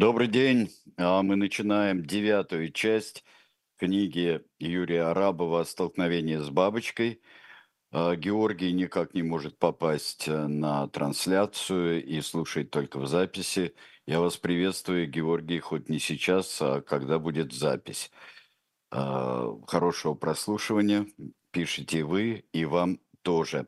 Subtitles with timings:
[0.00, 0.70] Добрый день.
[0.96, 3.22] А, Мы начинаем девятую часть
[3.76, 7.20] книги Юрия Арабова «Столкновение с бабочкой».
[7.92, 13.74] А, Георгий никак не может попасть э, на трансляцию и слушает только в записи.
[14.06, 18.10] Я вас приветствую, Георгий, хоть не сейчас, а когда будет запись.
[18.90, 21.08] А, Хорошего прослушивания.
[21.50, 23.66] Пишите вы и вам тоже.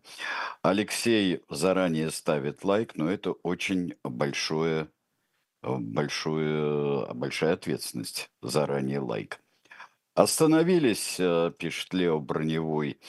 [0.63, 4.89] Алексей заранее ставит лайк, но это очень большое
[5.63, 8.31] большую, большая ответственность.
[8.43, 9.41] Заранее лайк.
[10.15, 13.01] Остановились, э, пишет Лео Броневой,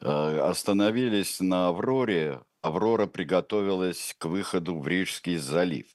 [0.00, 2.42] э, остановились на Авроре.
[2.62, 5.86] Аврора приготовилась к выходу в Рижский залив.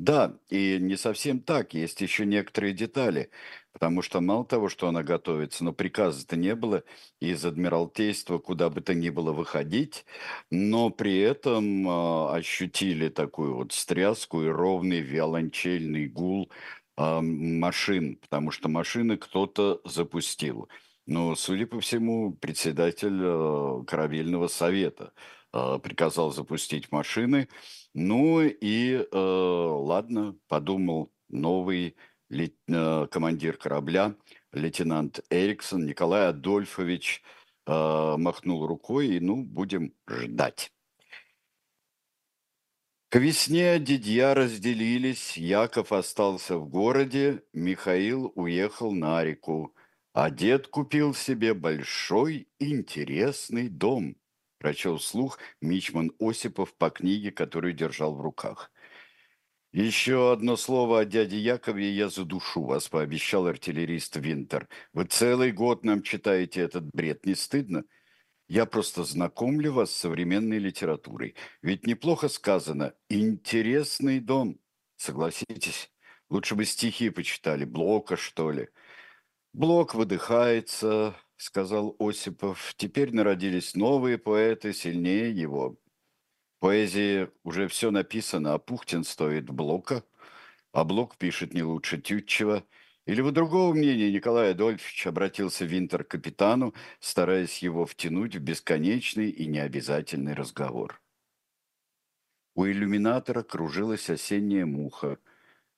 [0.00, 3.30] Да, и не совсем так, есть еще некоторые детали,
[3.70, 6.84] потому что мало того, что она готовится, но приказа-то не было
[7.20, 10.06] из Адмиралтейства куда бы то ни было выходить,
[10.50, 16.50] но при этом а, ощутили такую вот стряску и ровный виолончельный гул
[16.96, 20.70] а, машин, потому что машины кто-то запустил.
[21.06, 25.12] Но, судя по всему, председатель а, корабельного совета
[25.52, 27.48] а, приказал запустить машины,
[27.94, 31.96] ну и э, ладно, подумал новый
[32.28, 34.14] ле- э, командир корабля,
[34.52, 37.22] лейтенант Эриксон Николай Адольфович,
[37.66, 40.72] э, махнул рукой и, ну, будем ждать.
[43.08, 49.74] К весне дядья разделились, Яков остался в городе, Михаил уехал на реку,
[50.12, 54.16] а дед купил себе большой интересный дом
[54.60, 58.70] прочел вслух Мичман Осипов по книге, которую держал в руках.
[59.72, 64.68] «Еще одно слово о дяде Якове, я задушу вас»,– пообещал артиллерист Винтер.
[64.92, 67.84] «Вы целый год нам читаете этот бред, не стыдно?
[68.48, 71.36] Я просто знакомлю вас с современной литературой.
[71.62, 74.58] Ведь неплохо сказано «интересный дом».
[74.96, 75.90] Согласитесь?
[76.28, 78.68] Лучше бы стихи почитали, Блока, что ли.
[79.52, 82.74] Блок выдыхается, сказал Осипов.
[82.76, 85.78] Теперь народились новые поэты, сильнее его.
[86.56, 90.04] В поэзии уже все написано, а Пухтин стоит Блока,
[90.72, 92.64] а Блок пишет не лучше Тютчева.
[93.06, 99.30] Или вы другого мнения, Николай Адольфович, обратился Винтер к капитану, стараясь его втянуть в бесконечный
[99.30, 101.00] и необязательный разговор.
[102.54, 105.18] У иллюминатора кружилась осенняя муха.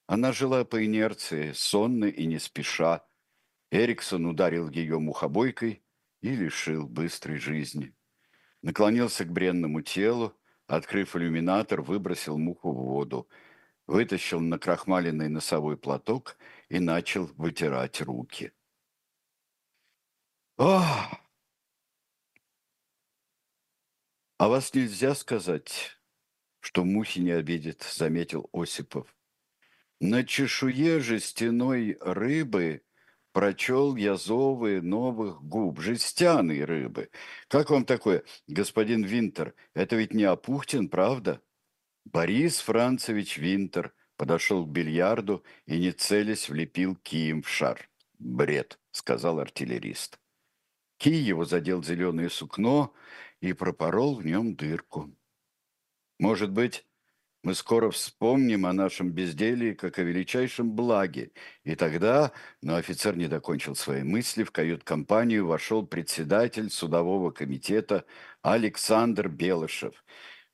[0.09, 3.07] Она жила по инерции, сонно и не спеша,
[3.73, 5.83] Эриксон ударил ее мухобойкой
[6.21, 7.95] и лишил быстрой жизни.
[8.61, 13.31] Наклонился к бренному телу, открыв иллюминатор, выбросил муху в воду,
[13.87, 16.37] вытащил накрахмаленный носовой платок
[16.69, 18.53] и начал вытирать руки.
[20.59, 21.19] Ах!
[24.37, 25.99] А вас нельзя сказать,
[26.61, 29.17] что мухи не обидят, заметил Осипов.
[29.99, 32.83] На чешуе жестяной рыбы
[33.33, 37.11] прочел я зовы новых губ, жестяные рыбы.
[37.49, 39.55] Как вам такое, господин Винтер?
[39.75, 41.43] Это ведь не Апухтин, правда?
[42.05, 47.89] Борис Францевич Винтер подошел к бильярду и, не целясь, влепил кием в шар.
[48.19, 50.21] «Бред»,— сказал артиллерист.
[50.97, 52.95] Кий его задел зеленое сукно
[53.41, 55.13] и пропорол в нем дырку.
[56.21, 56.87] «Может быть,
[57.43, 61.33] мы скоро вспомним о нашем безделии как о величайшем благе.
[61.65, 68.05] И тогда, но офицер не докончил свои мысли, в кают-компанию вошел председатель судового комитета
[68.43, 70.05] Александр Белышев.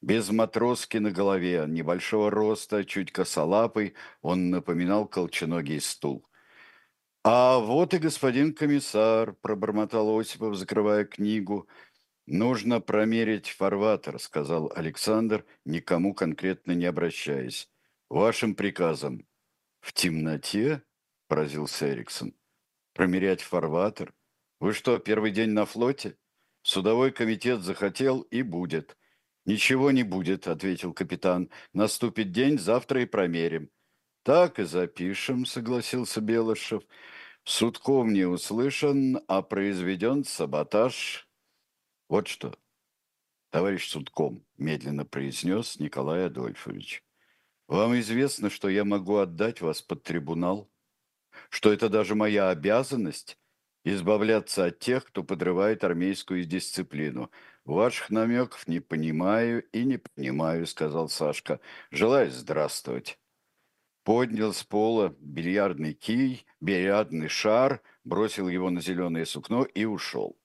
[0.00, 6.24] Без матроски на голове, небольшого роста, чуть косолапый, он напоминал колченогий стул.
[7.24, 11.68] «А вот и господин комиссар»,– пробормотал Осипов, закрывая книгу–
[12.30, 17.70] «Нужно промерить фарватер»,— сказал Александр, никому конкретно не обращаясь.
[18.10, 19.26] «Вашим приказом».
[19.80, 20.82] «В темноте?»—
[21.28, 22.34] поразился Эриксон.
[22.92, 24.12] «Промерять фарватер?
[24.60, 26.18] Вы что, первый день на флоте?
[26.60, 28.98] Судовой комитет захотел и будет».
[29.46, 31.48] «Ничего не будет»,— ответил капитан.
[31.72, 33.70] «Наступит день, завтра и промерим».
[34.22, 36.82] «Так и запишем»,— согласился Белышев.
[37.44, 41.27] «Судков не услышан, а произведен саботаж».
[42.08, 42.54] Вот что,
[43.50, 47.04] товарищ Судком, медленно произнес Николай Адольфович.
[47.66, 50.70] Вам известно, что я могу отдать вас под трибунал?
[51.50, 53.38] Что это даже моя обязанность
[53.84, 57.30] избавляться от тех, кто подрывает армейскую дисциплину.
[57.66, 61.60] Ваших намеков не понимаю и не понимаю, сказал Сашка.
[61.90, 63.18] Желаю здравствовать.
[64.02, 70.38] Поднял с пола бильярдный кий, бильярдный шар, бросил его на зеленое сукно и ушел.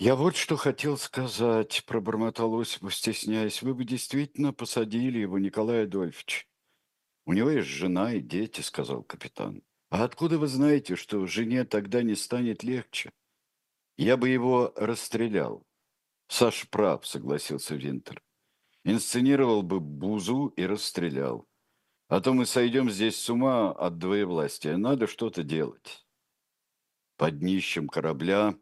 [0.00, 3.60] «Я вот что хотел сказать»,– пробормотал Осипов, стесняясь.
[3.60, 6.48] «Вы бы действительно посадили его, Николай Адольфович.
[7.26, 9.62] У него есть жена и дети, сказал капитан.
[9.90, 13.12] А откуда вы знаете, что жене тогда не станет легче?
[13.98, 15.66] Я бы его расстрелял.
[16.28, 18.22] Саш прав, согласился Винтер.
[18.84, 21.46] Инсценировал бы Бузу и расстрелял.
[22.08, 24.78] А то мы сойдем здесь с ума от двоевластия.
[24.78, 26.06] Надо что-то делать.
[27.18, 28.54] Под днищем корабля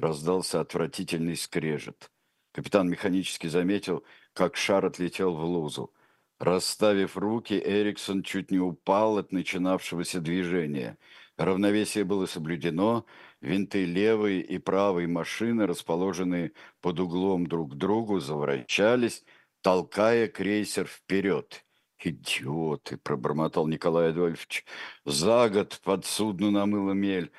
[0.00, 2.10] раздался отвратительный скрежет.
[2.52, 5.92] Капитан механически заметил, как шар отлетел в лузу.
[6.38, 10.98] Расставив руки, Эриксон чуть не упал от начинавшегося движения.
[11.36, 13.04] Равновесие было соблюдено,
[13.40, 19.22] винты левой и правой машины, расположенные под углом друг к другу, завращались,
[19.60, 21.64] толкая крейсер вперед.
[22.02, 24.64] «Идиоты!»– пробормотал Николай Адольфович.
[25.04, 27.30] «За год под судно намыло мель.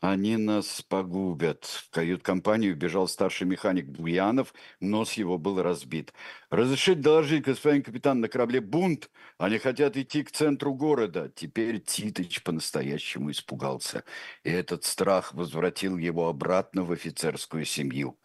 [0.00, 1.64] Они нас погубят.
[1.64, 6.14] В кают-компанию бежал старший механик Буянов, нос его был разбит.
[6.48, 9.10] Разрешить доложить, господин капитан, на корабле бунт.
[9.36, 11.30] Они хотят идти к центру города.
[11.34, 14.04] Теперь Титыч по-настоящему испугался.
[14.42, 18.19] И этот страх возвратил его обратно в офицерскую семью.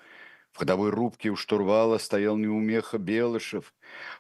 [0.56, 3.74] В ходовой рубке у штурвала стоял неумеха Белышев.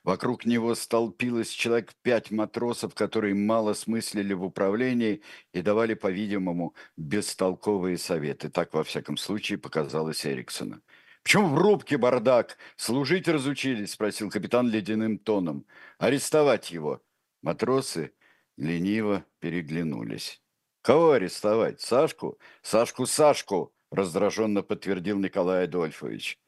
[0.03, 5.21] Вокруг него столпилось человек пять матросов, которые мало смыслили в управлении
[5.53, 8.49] и давали, по-видимому, бестолковые советы.
[8.49, 10.81] Так, во всяком случае, показалось Эриксона.
[11.23, 12.57] «Почему в рубке бардак?
[12.75, 15.65] Служить разучились?»– спросил капитан ледяным тоном.
[15.99, 17.01] «Арестовать его».
[17.43, 18.11] Матросы
[18.57, 20.41] лениво переглянулись.
[20.81, 21.79] «Кого арестовать?
[21.79, 22.38] Сашку?
[22.61, 26.39] Сашку, Сашку!» Раздраженно подтвердил Николай Адольфович.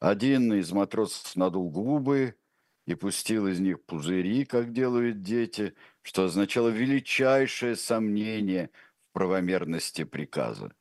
[0.00, 2.36] Один из матросов надул губы
[2.86, 8.70] и пустил из них пузыри, как делают дети, что означало величайшее сомнение
[9.08, 10.74] в правомерности приказа.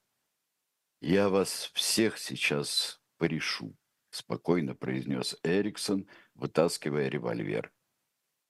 [1.01, 3.75] «Я вас всех сейчас порешу»,–
[4.09, 7.71] спокойно произнес Эриксон, вытаскивая револьвер.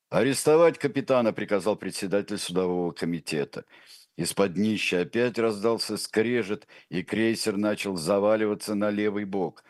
[0.10, 3.66] «Арестовать капитана»,– приказал председатель судового комитета.
[4.16, 9.64] Из-под днища опять раздался скрежет, и крейсер начал заваливаться на левый бок.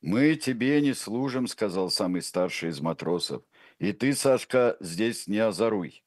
[0.00, 3.42] «Мы тебе не служим»,— сказал самый старший из матросов.
[3.80, 6.04] «И ты, Сашка, здесь не озоруй».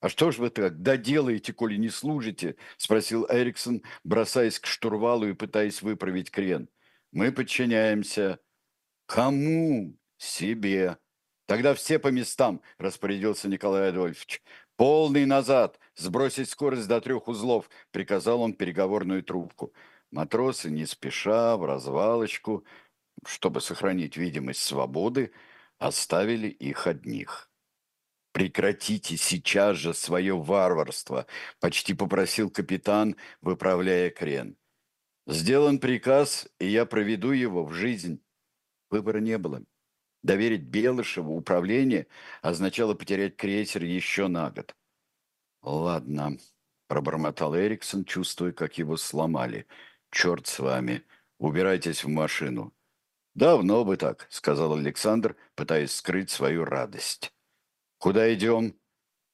[0.00, 5.34] «А что ж вы так доделаете, коли не служите?»— спросил Эриксон, бросаясь к штурвалу и
[5.34, 6.70] пытаясь выправить крен.
[7.12, 8.40] «Мы подчиняемся».
[9.04, 10.96] «Кому?» «Себе».
[11.46, 14.42] «Тогда все по местам»,— распорядился Николай Адольфович.
[14.76, 15.78] «Полный назад!
[16.00, 19.74] Сбросить скорость до трех узлов!»— приказал он переговорную трубку.
[20.10, 22.64] Матросы, не спеша, в развалочку,
[23.26, 25.30] чтобы сохранить видимость свободы,
[25.78, 27.50] оставили их одних.
[28.32, 31.26] «Прекратите сейчас же свое варварство!»—
[31.60, 34.56] почти попросил капитан, выправляя крен.
[35.26, 38.22] «Сделан приказ, и я проведу его в жизнь».
[38.88, 39.62] Выбора не было.
[40.22, 42.06] Доверить Белышеву управление
[42.40, 44.74] означало потерять крейсер еще на год.
[45.62, 46.38] «Ладно»,–
[46.88, 49.66] пробормотал Эриксон, чувствуя, как его сломали.
[50.10, 51.04] «Черт с вами.
[51.38, 52.74] Убирайтесь в машину».
[53.34, 57.32] «Давно бы так»,– сказал Александр, пытаясь скрыть свою радость.
[57.98, 58.78] «Куда идем?»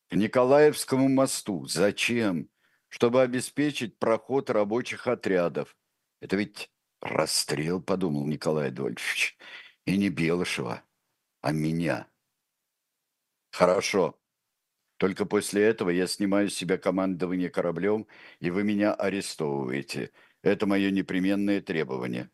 [0.08, 1.67] «К Николаевскому мосту.
[1.67, 2.50] Зачем?»
[2.88, 5.76] «Чтобы обеспечить проход рабочих отрядов».
[6.20, 6.70] «Это ведь
[7.00, 9.37] расстрел»,– подумал Николай Адольфович.
[9.87, 10.82] И не Белышева,
[11.43, 12.08] а меня.
[13.52, 14.19] Хорошо.
[14.96, 18.06] Только после этого я снимаю с себя командование кораблем,
[18.41, 20.10] и вы меня арестовываете.
[20.43, 22.31] Это мое непременное требование.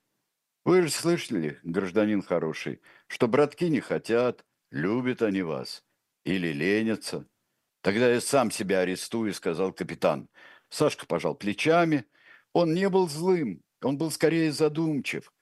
[0.64, 5.84] Вы же слышали, гражданин хороший, что братки не хотят, любят они вас.
[6.24, 7.26] Или ленятся.
[7.80, 10.28] Тогда я сам себя арестую, сказал капитан.
[10.68, 12.06] Сашка пожал плечами.
[12.52, 15.32] Он не был злым, он был скорее задумчив.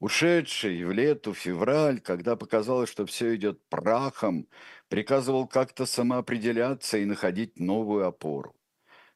[0.00, 4.48] Ушедший в лету февраль, когда показалось, что все идет прахом,
[4.88, 8.56] приказывал как-то самоопределяться и находить новую опору.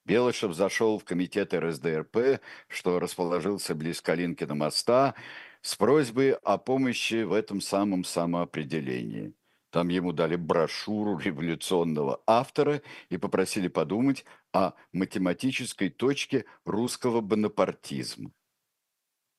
[0.05, 5.14] Белышев зашел в комитет РСДРП, что расположился близ Калинкина моста,
[5.62, 9.33] с просьбой о помощи в этом самом самоопределении.
[9.71, 18.33] Там ему дали брошюру революционного автора и попросили подумать о математической точке русского бонапартизма.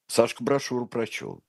[0.08, 1.44] Сашка брошюру прочел.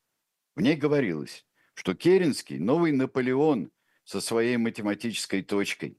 [0.54, 1.44] В ней говорилось,
[1.74, 3.70] что Керенский– новый Наполеон
[4.04, 5.98] со своей математической точкой.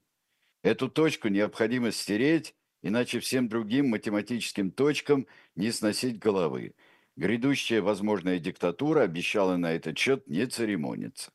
[0.62, 6.74] Эту точку необходимо стереть, иначе всем другим математическим точкам не сносить головы.
[7.16, 11.32] Грядущая возможная диктатура обещала на этот счет не церемониться.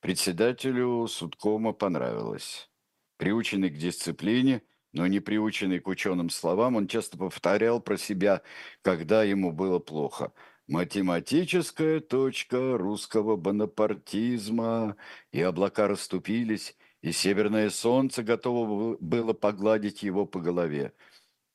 [0.00, 2.70] Председателю судкома понравилось.
[3.16, 4.62] Приученный к дисциплине–
[4.96, 8.40] но не приученный к ученым словам, он часто повторял про себя,
[8.80, 10.32] когда ему было плохо.
[10.68, 14.96] «Математическая точка русского бонапартизма»,
[15.32, 20.94] и облака расступились, и северное солнце готово было погладить его по голове.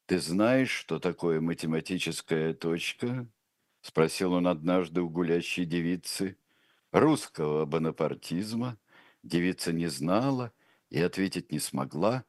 [0.05, 3.27] «Ты знаешь, что такое математическая точка?»—
[3.81, 6.38] спросил он однажды у гулящей девицы.
[6.91, 8.77] Русского бонапартизма
[9.24, 10.53] девица не знала
[10.91, 12.24] и ответить не смогла.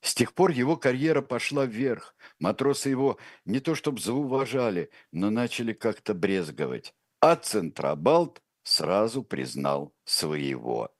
[0.00, 2.14] С тех пор его карьера пошла вверх.
[2.38, 6.94] Матросы его не то чтобы зауважали, но начали как-то брезговать.
[7.20, 10.90] А Центробалт сразу признал своего.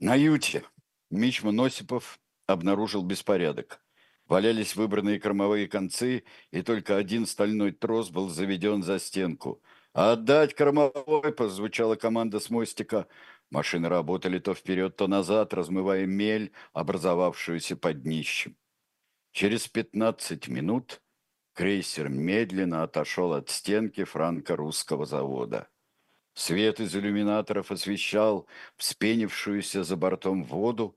[0.00, 0.64] На юте
[1.10, 3.80] Мичман Осипов обнаружил беспорядок.
[4.26, 9.60] Валялись выбранные кормовые концы, и только один стальной трос был заведен за стенку.
[9.92, 13.08] «Отдать кормовой!»– прозвучала команда с мостика.
[13.50, 18.56] Машины работали то вперед, то назад, размывая мель, образовавшуюся под днищем.
[19.32, 21.02] Через пятнадцать минут
[21.54, 25.68] крейсер медленно отошел от стенки франко-русского завода.
[26.34, 30.96] Свет из иллюминаторов освещал вспенившуюся за бортом воду.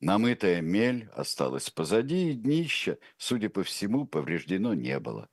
[0.00, 5.28] Намытая мель осталась позади, и днища, судя по всему, повреждено не было.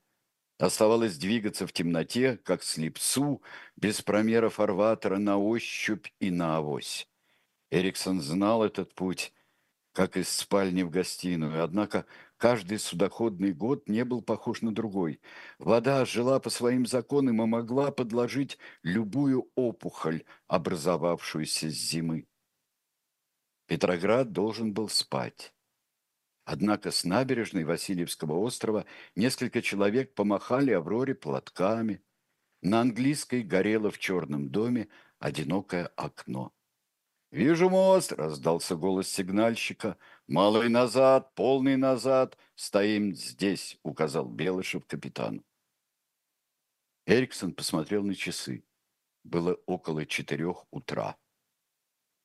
[0.58, 3.42] Оставалось двигаться в темноте, как слепцу,
[3.76, 7.08] без промера фарватера на ощупь и на авось.
[7.70, 9.34] Эриксон знал этот путь,
[9.94, 12.06] как из спальни в гостиную, однако
[12.38, 15.20] Каждый судоходный год не был похож на другой.
[15.58, 22.28] Вода жила по своим законам и могла подложить любую опухоль, образовавшуюся с зимы.
[23.66, 25.56] Петроград должен был спать.
[26.48, 28.86] Однако с набережной Васильевского острова
[29.18, 32.02] несколько человек помахали Авроре платками.
[32.62, 34.88] На английской горело в черном доме
[35.20, 36.54] одинокое окно.
[37.32, 39.98] «Вижу мост!»— раздался голос сигнальщика.
[40.26, 42.38] «Малый назад, полный назад!
[42.56, 45.44] Стоим здесь!»— указал Белышев капитану.
[47.06, 48.64] Эриксон посмотрел на часы.
[49.26, 51.18] Было около четырех утра.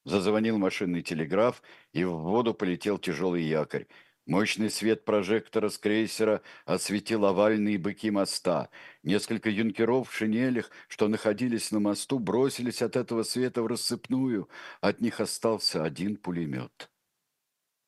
[0.05, 1.63] Зазвонил машинный телеграф,
[1.93, 3.87] и в воду полетел тяжелый якорь.
[4.27, 8.71] Мощный свет прожектора с крейсера осветил овальные быки моста.
[9.03, 14.49] Несколько юнкеров в шинелях, что находились на мосту, бросились от этого света в рассыпную.
[14.81, 16.92] От них остался один пулемет.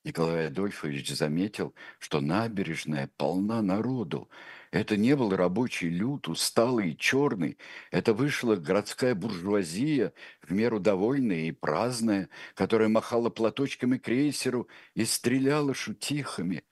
[0.04, 4.28] Николай Адольфович заметил, что набережная полна народу.
[4.70, 7.56] Это не был рабочий люд, усталый и черный.
[7.90, 15.72] Это вышла городская буржуазия, в меру довольная и праздная, которая махала платочками крейсеру и стреляла
[15.72, 16.64] шутихами.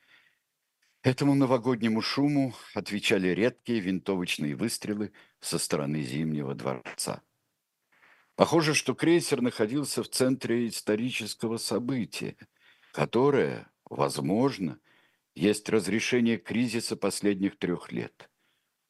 [1.02, 5.10] Этому новогоднему шуму отвечали редкие винтовочные выстрелы
[5.40, 7.22] со стороны Зимнего дворца.
[8.36, 12.36] Похоже, что крейсер находился в центре исторического события,
[12.92, 14.78] которое, возможно,
[15.34, 18.30] есть разрешение кризиса последних трех лет.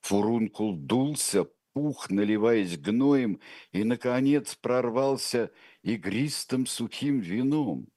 [0.02, 3.40] Фурункул дулся, пух, наливаясь гноем,
[3.71, 7.88] и, наконец, прорвался игристым сухим вином.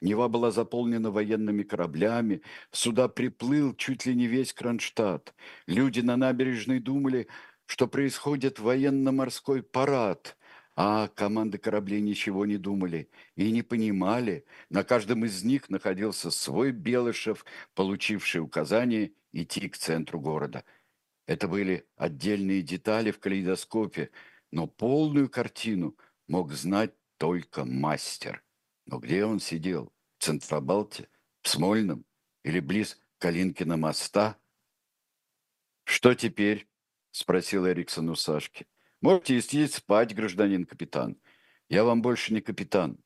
[0.00, 5.34] Нева была заполнена военными кораблями, сюда приплыл чуть ли не весь Кронштадт.
[5.66, 7.28] Люди на набережной думали,
[7.66, 10.36] что происходит военно-морской парад,
[10.76, 14.44] а команды кораблей ничего не думали и не понимали.
[14.68, 20.64] На каждом из них находился свой Белышев, получивший указание идти к центру города.
[21.26, 24.10] Это были отдельные детали в калейдоскопе,
[24.52, 25.96] но полную картину
[26.28, 28.44] мог знать только мастер.
[28.84, 29.92] Но где он сидел?
[30.18, 31.08] В Центробалте?
[31.40, 32.04] В Смольном?
[32.44, 34.38] Или близ Калинкина моста?
[35.84, 36.68] «Что теперь?»–
[37.12, 38.66] спросил Эриксон у Сашки.
[39.02, 41.16] Можете идти спать, гражданин капитан.
[41.68, 42.98] Я вам больше не капитан.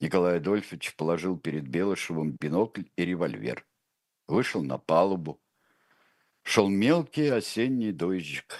[0.00, 3.66] Николай Адольфович положил перед Белышевым бинокль и револьвер.
[4.28, 5.40] Вышел на палубу.
[6.42, 8.56] Шел мелкий осенний дождик.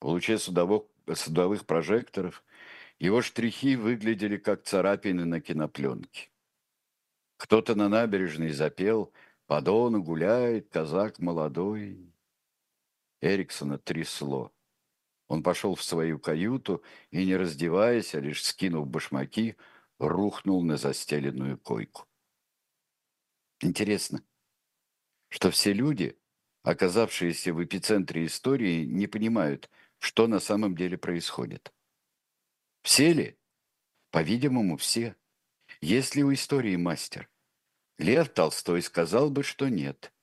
[0.00, 2.44] В луче судовых, судовых прожекторов
[2.98, 6.30] его штрихи выглядели как царапины на кинопленке.
[7.36, 9.12] Кто-то на набережной запел
[9.46, 12.14] «По дону гуляет казак молодой».
[13.20, 14.53] Эриксона трясло.
[15.28, 19.56] Он пошел в свою каюту и, не раздеваясь, а лишь скинув башмаки,
[19.98, 22.06] рухнул на застеленную койку.
[23.60, 24.22] Интересно,
[25.28, 26.18] что все люди,
[26.62, 31.72] оказавшиеся в эпицентре истории, не понимают, что на самом деле происходит.
[32.82, 33.38] Все ли?
[34.10, 35.16] По-видимому, все.
[35.80, 37.28] Есть ли у истории мастер?
[37.98, 40.13] Лев Толстой сказал бы, что нет.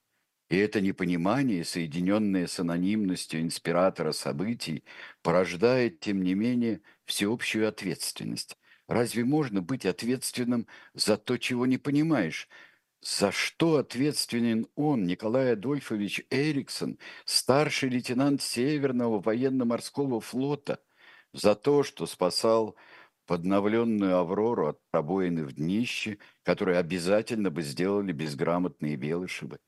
[0.51, 4.83] И это непонимание, соединенное с анонимностью инспиратора событий,
[5.21, 8.57] порождает, тем не менее, всеобщую ответственность.
[8.89, 12.49] Разве можно быть ответственным за то, чего не понимаешь?
[12.99, 20.81] За что ответственен он, Николай Адольфович Эриксон, старший лейтенант Северного военно-морского флота?
[21.31, 22.75] За то, что спасал
[23.25, 29.59] подновленную «Аврору» от пробоины в днище, которые обязательно бы сделали безграмотные Белышевы.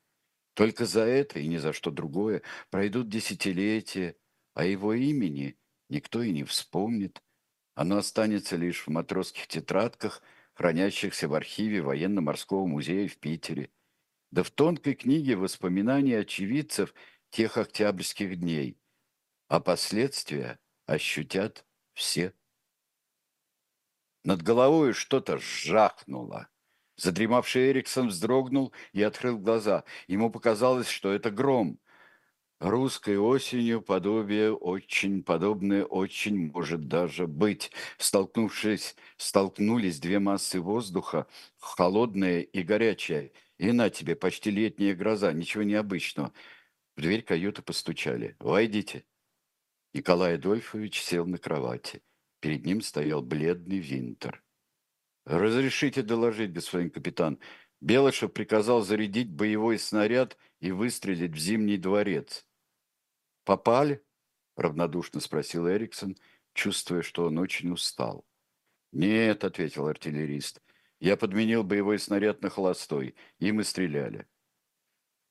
[0.54, 4.16] Только за это и ни за что другое пройдут десятилетия,
[4.54, 5.58] а его имени
[5.88, 7.22] никто и не вспомнит.
[7.74, 10.22] Оно останется лишь в матросских тетрадках,
[10.54, 13.70] хранящихся в архиве военно-морского музея в Питере,
[14.30, 16.94] да в тонкой книге воспоминаний очевидцев
[17.30, 18.78] тех октябрьских дней,
[19.48, 22.32] а последствия ощутят все.
[24.22, 26.48] Над головой что-то жахнуло.
[26.96, 29.84] Задремавший Эриксон вздрогнул и открыл глаза.
[30.06, 31.78] Ему показалось, что это гром.
[32.60, 37.72] Русской осенью подобие очень подобное очень может даже быть.
[37.98, 41.26] Столкнувшись, столкнулись две массы воздуха,
[41.58, 43.32] холодная и горячая.
[43.58, 46.32] И на тебе почти летняя гроза, ничего необычного.
[46.96, 48.36] В дверь каюты постучали.
[48.38, 49.04] «Войдите».
[49.92, 52.02] Николай Адольфович сел на кровати.
[52.40, 54.43] Перед ним стоял бледный Винтер.
[55.24, 57.38] «Разрешите доложить, господин капитан.
[57.80, 62.46] Белышев приказал зарядить боевой снаряд и выстрелить в Зимний дворец».
[63.44, 64.02] «Попали?»–
[64.56, 66.16] равнодушно спросил Эриксон,
[66.52, 68.26] чувствуя, что он очень устал.
[68.92, 70.62] «Нет»,– ответил артиллерист.
[71.00, 73.14] «Я подменил боевой снаряд на холостой.
[73.38, 74.26] и мы стреляли».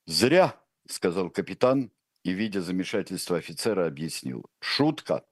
[0.06, 1.90] «Зря»,– сказал капитан
[2.24, 4.44] и, видя замешательство офицера, объяснил.
[4.60, 5.24] «Шутка».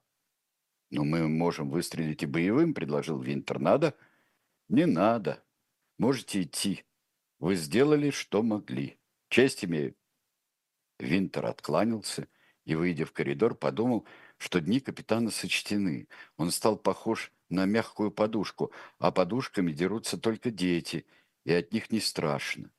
[0.89, 3.59] «Но мы можем выстрелить и боевым»,– предложил Винтер.
[3.59, 3.95] «Надо?»
[4.73, 5.45] «Не надо.
[5.99, 6.83] Можете идти.
[7.37, 8.97] Вы сделали, что могли.
[9.29, 9.95] Честь имею».
[10.97, 12.27] Винтер откланялся
[12.65, 16.07] и, выйдя в коридор, подумал, что дни капитана сочтены.
[16.37, 21.05] Он стал похож на мягкую подушку, а подушками дерутся только дети,
[21.45, 22.71] и от них не страшно.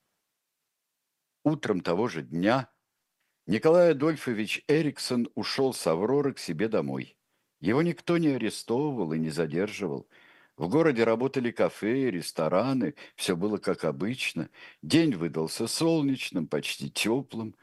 [1.44, 2.72] Утром того же дня
[3.46, 7.16] Николай Адольфович Эриксон ушел с Авроры к себе домой.
[7.60, 10.08] Его никто не арестовывал и не задерживал.
[10.56, 14.50] В городе работали кафе, рестораны, все было как обычно.
[14.82, 17.56] День выдался солнечным, почти теплым.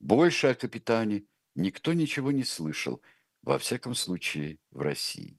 [0.00, 3.00] Больше о капитане никто ничего не слышал,
[3.42, 5.38] во всяком случае в России.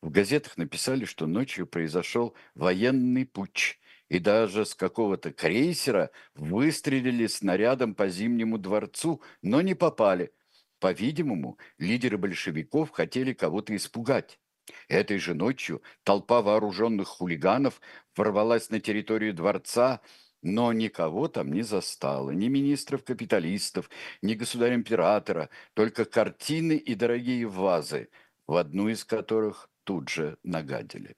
[0.00, 7.94] В газетах написали, что ночью произошел военный путч, и даже с какого-то крейсера выстрелили снарядом
[7.94, 10.32] по Зимнему дворцу, но не попали.
[10.80, 14.40] По-видимому, лидеры большевиков хотели кого-то испугать.
[14.88, 17.80] Этой же ночью толпа вооруженных хулиганов
[18.16, 20.00] ворвалась на территорию дворца,
[20.42, 23.90] но никого там не застало, ни министров-капиталистов,
[24.22, 28.10] ни государя-императора, только картины и дорогие вазы,
[28.46, 31.16] в одну из которых тут же нагадили.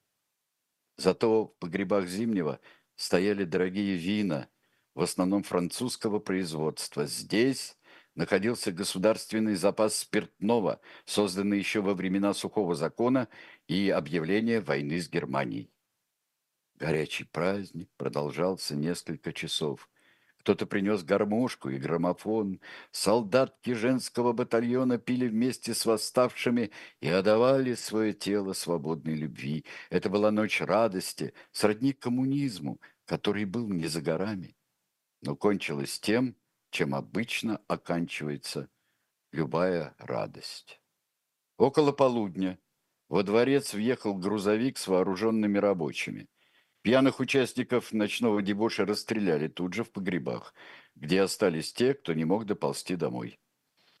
[0.97, 2.59] Зато в погребах Зимнего
[2.95, 4.49] стояли дорогие вина,
[4.95, 7.05] в основном французского производства.
[7.05, 7.77] Здесь
[8.19, 13.29] находился государственный запас спиртного, созданный еще во времена сухого закона
[13.69, 15.71] и объявления войны с Германией.
[16.75, 19.89] Горячий праздник продолжался несколько часов.
[20.39, 22.59] Кто-то принес гармошку и граммофон.
[22.91, 29.63] Солдатки женского батальона пили вместе с восставшими и отдавали свое тело свободной любви.
[29.89, 34.57] Это была ночь радости, сродни коммунизму, который был не за горами.
[35.21, 36.35] Но кончилось тем,
[36.69, 38.69] чем обычно оканчивается
[39.31, 40.81] любая радость.
[41.57, 42.59] Около полудня
[43.07, 46.27] во дворец въехал грузовик с вооруженными рабочими–
[46.81, 50.53] Пьяных участников ночного дебоша расстреляли тут же в погребах,
[50.95, 53.37] где остались те, кто не мог доползти домой.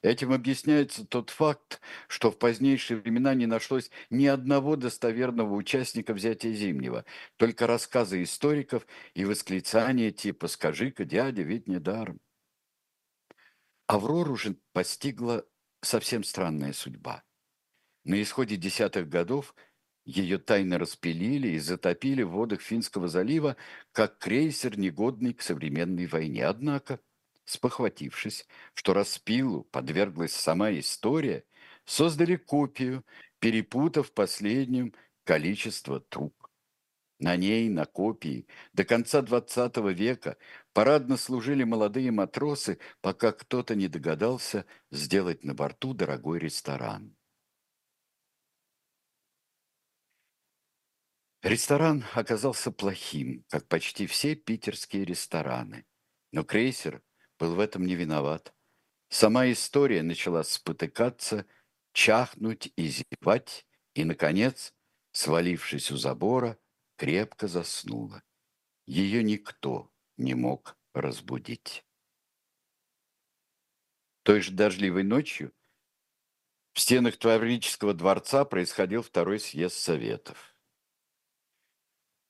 [0.01, 6.53] Этим объясняется тот факт, что в позднейшие времена не нашлось ни одного достоверного участника взятия
[6.53, 7.03] Зимнего,
[7.35, 12.21] только рассказы историков и восклицания типа «Скажи-ка, дядя, ведь не даром».
[13.89, 15.45] Аврору же постигла
[15.81, 17.23] совсем странная судьба.
[18.03, 19.55] На исходе десятых годов–
[20.09, 23.57] ее тайно распилили и затопили в водах Финского залива,
[23.91, 26.47] как крейсер, негодный к современной войне.
[26.47, 26.99] Однако,
[27.45, 31.43] спохватившись, что распилу подверглась сама история,
[31.85, 33.05] создали копию,
[33.37, 36.38] перепутав последним количество труб.
[37.19, 40.37] На ней, на копии, до конца XX века
[40.71, 47.15] парадно служили молодые матросы, пока кто-то не догадался сделать на борту дорогой ресторан.
[51.41, 55.85] Ресторан оказался плохим, как почти все питерские рестораны.
[56.31, 57.01] Но крейсер
[57.37, 58.53] был в этом не виноват.
[59.09, 61.45] Сама история начала спотыкаться,
[61.93, 64.73] чахнуть и зевать, и, наконец,
[65.11, 66.57] свалившись у забора,
[66.99, 68.21] крепко заснула.
[68.85, 71.85] Ее никто не мог разбудить.
[74.23, 75.53] Той же дождливой ночью
[76.73, 80.55] В стенах Таврического дворца происходил второй съезд Советов.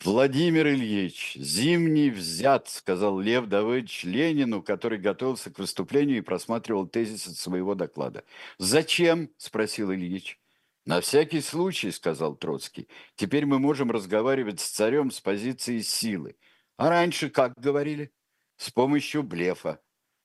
[0.02, 7.32] Владимир Ильич, зимний взят, сказал Лев Давыдович Ленину, который готовился к выступлению и просматривал тезисы
[7.32, 8.24] своего доклада.
[8.60, 9.32] Зачем?
[9.38, 10.40] спросил Ильич.
[10.90, 12.88] На всякий случай, сказал Троцкий.
[13.16, 16.36] Теперь мы можем разговаривать с царем с позиции силы.
[16.78, 18.12] А раньше как говорили?
[18.58, 19.84] С помощью блефа.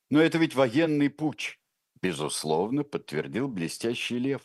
[0.09, 1.61] Но это ведь военный путь.
[2.01, 4.41] Безусловно, подтвердил блестящий Лев.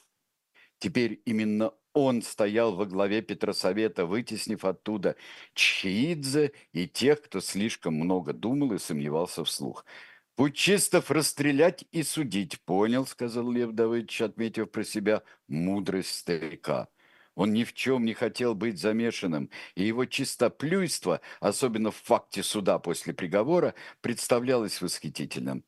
[0.79, 5.15] Теперь именно он стоял во главе Петросовета, вытеснив оттуда
[5.53, 9.85] Чхеидзе и тех, кто слишком много думал и сомневался вслух.
[10.39, 16.87] «Путчистов расстрелять и судить, понял»,— сказал Лев Давыдович, отметив про себя мудрость старика.
[17.35, 22.79] Он ни в чем не хотел быть замешанным, и его чистоплюйство, особенно в факте суда
[22.79, 25.65] после приговора, представлялось восхитительным.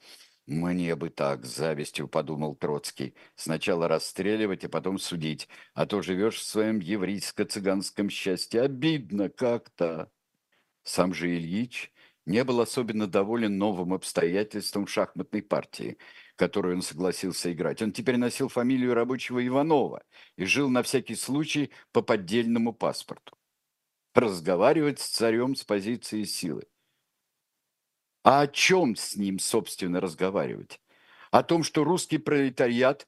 [0.48, 3.14] «Мне бы так, завистью»,— подумал Троцкий.
[3.36, 5.50] «Сначала расстреливать, а потом судить.
[5.74, 8.62] А то живешь в своем еврейско-цыганском счастье.
[8.62, 10.10] Обидно как-то».
[10.84, 11.92] Сам же Ильич
[12.26, 15.98] не был особенно доволен новым обстоятельством шахматной партии,
[16.36, 17.82] которую он согласился играть.
[17.82, 20.04] Он теперь носил фамилию рабочего Иванова
[20.38, 23.38] и жил на всякий случай по поддельному паспорту.
[24.14, 26.68] Разговаривать с царем с позиции силы.
[28.24, 30.80] А о чем с ним, собственно, разговаривать?
[31.32, 33.08] О том, что русский пролетариат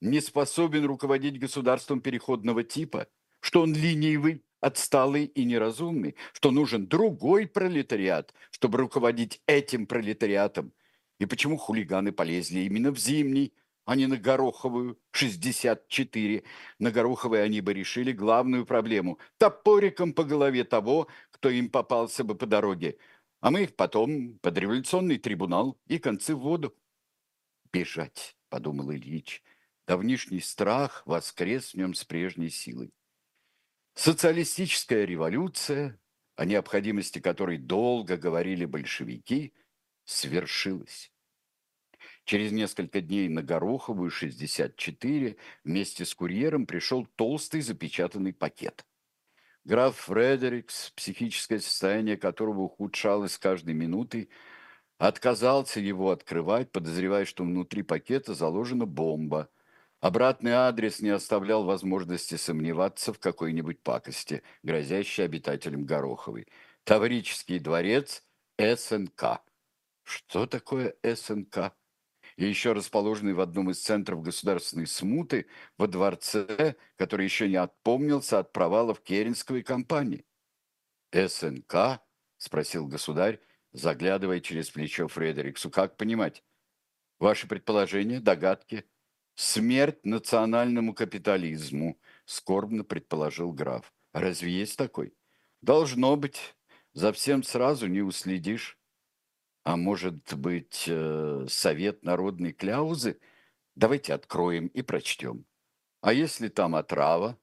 [0.00, 3.08] не способен руководить государством переходного типа,
[3.40, 10.72] что он ленивый, отсталый и неразумный, что нужен другой пролетариат, чтобы руководить этим пролетариатом.
[11.18, 16.42] И почему хулиганы полезли именно в зимний, а не на Гороховую, 64.
[16.78, 22.34] На Гороховой они бы решили главную проблему– топориком по голове того, кто им попался бы
[22.34, 22.98] по дороге–
[23.40, 26.74] а мы их потом под революционный трибунал и концы в воду.
[27.72, 29.42] Бежать, подумал Ильич.
[29.86, 32.92] Давнишний страх воскрес в нем с прежней силой.
[33.96, 35.98] Социалистическая революция,
[36.36, 39.52] о необходимости которой долго говорили большевики,
[40.04, 41.12] свершилась.
[42.24, 48.86] Через несколько дней на Гороховую, 64, вместе с курьером пришел толстый запечатанный пакет–
[49.66, 54.30] Граф Фредерикс, психическое состояние которого ухудшалось с каждой минутой,
[54.96, 59.50] отказался его открывать, подозревая, что внутри пакета заложена бомба.
[60.06, 66.46] Обратный адрес не оставлял возможности сомневаться в какой-нибудь пакости, грозящей обитателям Гороховой.
[66.84, 68.22] Таврический дворец
[68.56, 69.40] СНК.
[70.04, 71.74] Что такое СНК?
[72.36, 78.38] и еще расположенный в одном из центров государственной смуты во дворце, который еще не отпомнился
[78.38, 80.24] от провалов Керенской кампании.
[81.10, 82.00] «СНК?»–
[82.36, 83.40] спросил государь,
[83.72, 85.68] заглядывая через плечо Фредериксу.
[85.68, 86.44] «Как понимать?
[87.18, 88.84] Ваши предположения, догадки?»
[89.36, 93.92] «Смерть национальному капитализму»,– скорбно предположил граф.
[94.12, 95.14] «Разве есть такой?»
[95.62, 96.56] «Должно быть.
[96.92, 98.78] За всем сразу не уследишь».
[99.66, 103.18] А может быть, э, совет народной кляузы?
[103.74, 105.44] Давайте откроем и прочтем.
[106.00, 107.36] А если там отрава?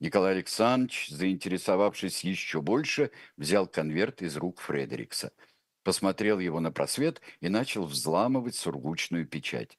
[0.00, 5.32] Николай Александрович, заинтересовавшись еще больше, взял конверт из рук Фредерикса,
[5.84, 9.78] посмотрел его на просвет и начал взламывать сургучную печать.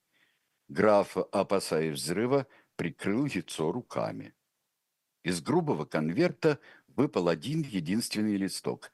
[0.70, 4.34] Граф, опасаясь взрыва, прикрыл лицо руками.
[5.24, 8.92] Из грубого конверта выпал один единственный листок.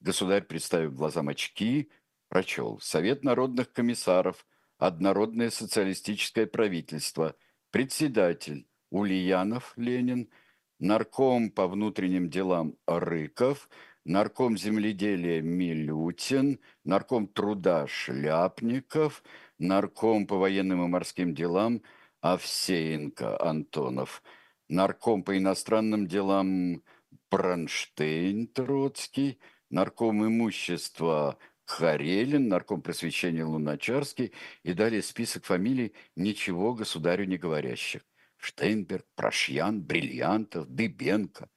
[0.00, 1.90] Государь, представив глазам очки,
[2.28, 2.80] прочел.
[2.80, 4.46] Совет народных комиссаров,
[4.78, 7.36] однородное социалистическое правительство,
[7.70, 10.30] председатель Ульянов Ленин,
[10.78, 13.68] нарком по внутренним делам Рыков,
[14.04, 19.22] нарком земледелия Милютин, нарком труда Шляпников,
[19.58, 21.82] нарком по военным и морским делам
[22.20, 24.22] Овсеенко Антонов,
[24.68, 26.82] нарком по иностранным делам
[27.30, 29.38] Бронштейн Троцкий,
[29.70, 34.32] нарком имущества Харелин, нарком просвещения Луначарский
[34.64, 38.02] и далее список фамилий ничего государю не говорящих.
[38.36, 41.48] Штейнберг, Прошьян, Бриллиантов, Дыбенко.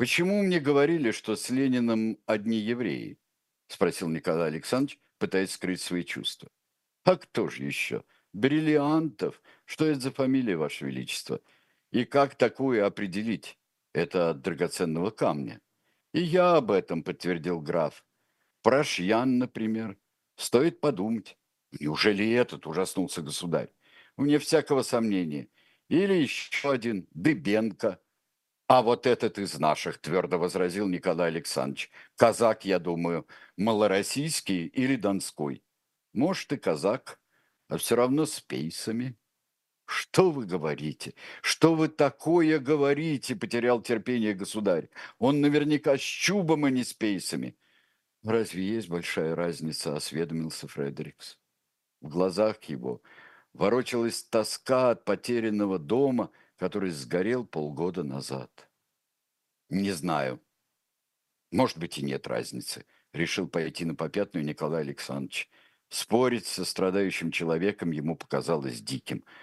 [0.00, 3.18] «Почему мне говорили, что с Лениным одни евреи?»–
[3.68, 6.48] спросил Николай Александрович, пытаясь скрыть свои чувства.
[7.04, 8.02] «А кто же еще?
[8.32, 9.42] Бриллиантов.
[9.66, 11.42] Что это за фамилия, Ваше Величество?
[11.92, 13.58] И как такую определить?
[13.92, 15.60] Это от драгоценного камня».
[16.14, 18.02] «И я об этом»,– подтвердил граф.
[18.62, 19.98] Прошьян, например.
[20.36, 21.36] Стоит подумать.
[21.78, 23.68] Неужели этот ужаснулся государь?
[24.16, 25.48] Вне всякого сомнения.
[25.90, 28.00] Или еще один, Дыбенко.
[28.70, 31.90] А вот этот из наших, твердо возразил Николай Александрович.
[32.14, 35.64] Казак, я думаю, малороссийский или донской.
[36.12, 37.18] Может, и казак,
[37.66, 39.18] а все равно с пейсами.
[39.86, 41.14] Что вы говорите?
[41.42, 43.34] Что вы такое говорите?
[43.34, 44.88] Потерял терпение государь.
[45.18, 47.56] Он наверняка с чубом, а не с пейсами.
[48.22, 51.40] Разве есть большая разница, осведомился Фредерикс.
[52.00, 53.02] В глазах его
[53.52, 58.68] ворочалась тоска от потерянного дома, который сгорел полгода назад.
[59.70, 60.42] Не знаю.
[61.50, 62.84] Может быть, и нет разницы.
[63.14, 65.48] Решил пойти на попятную Николай Александрович.
[65.88, 69.24] Спорить со страдающим человеком ему показалось диким–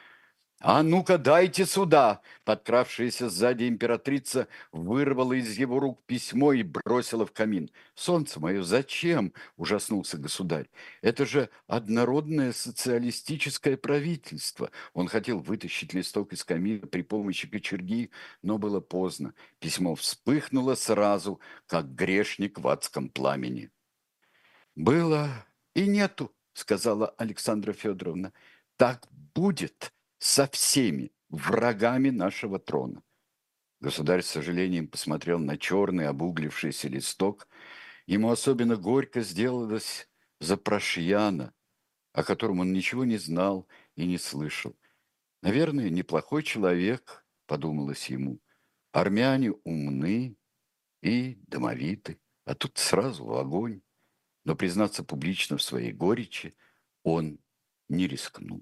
[0.59, 7.31] «А ну-ка, дайте сюда!» Подкравшаяся сзади императрица вырвала из его рук письмо и бросила в
[7.31, 7.69] камин.
[7.93, 10.67] «Солнце мое, зачем?»– ужаснулся государь.
[11.03, 14.71] «Это же однородное социалистическое правительство».
[14.93, 18.09] Он хотел вытащить листок из камина при помощи кочерги,
[18.41, 19.35] но было поздно.
[19.59, 23.69] Письмо вспыхнуло сразу, как грешник в адском пламени.
[24.75, 25.29] «Было
[25.75, 28.33] и нету»,– сказала Александра Федоровна.
[28.75, 33.03] «Так будет» со всеми врагами нашего трона.
[33.79, 37.47] Государь с сожалением посмотрел на черный обуглившийся листок.
[38.07, 41.53] Ему особенно горько сделалось за Прошьяна,
[42.13, 44.75] о котором он ничего не знал и не слышал.
[45.43, 48.39] Наверное, неплохой человек, подумалось ему.
[48.91, 50.35] Армяне умны
[51.03, 53.81] и домовиты, а тут сразу в огонь.
[54.43, 56.55] Но признаться публично в своей горечи
[57.03, 57.37] он
[57.89, 58.61] не рискнул.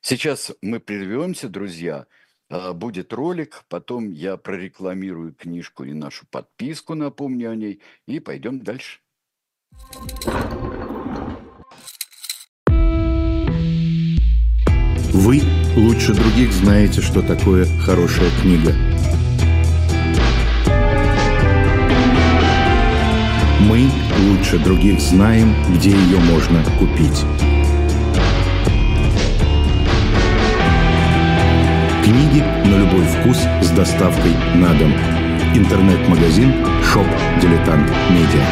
[0.00, 2.06] Сейчас мы прервемся, друзья.
[2.50, 8.60] А, будет ролик, потом я прорекламирую книжку и нашу подписку, напомню о ней, и пойдем
[8.60, 9.00] дальше.
[15.12, 15.40] Вы
[15.76, 18.72] лучше других знаете, что такое хорошая книга.
[23.60, 23.88] Мы
[24.28, 27.24] лучше других знаем, где ее можно купить.
[32.04, 34.92] Книги на любой вкус с доставкой на дом.
[35.54, 36.50] Интернет-магазин
[36.82, 37.06] Shop
[37.40, 38.44] Дилетант Медиа.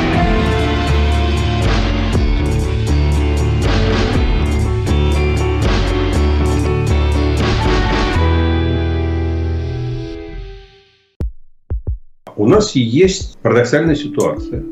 [12.35, 14.65] У нас есть парадоксальная ситуация.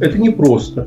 [0.00, 0.86] Это непросто.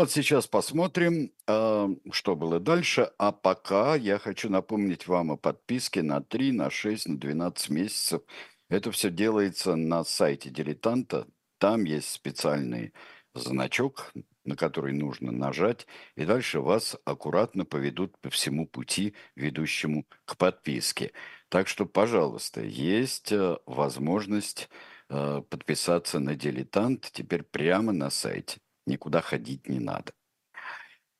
[0.00, 3.12] Вот сейчас посмотрим, а, что было дальше.
[3.18, 8.22] А пока я хочу напомнить вам о подписке на 3, на 6, на 12 месяцев.
[8.70, 11.26] Это все делается на сайте «Дилетанта».
[11.58, 12.94] Там есть специальный
[13.34, 14.10] значок,
[14.46, 15.86] на который нужно нажать,
[16.16, 21.12] и дальше вас аккуратно поведут по всему пути, ведущему к подписке.
[21.50, 24.70] Так что, пожалуйста, есть э, возможность
[25.10, 30.12] э, подписаться на «Дилетант» теперь прямо на сайте никуда ходить не надо.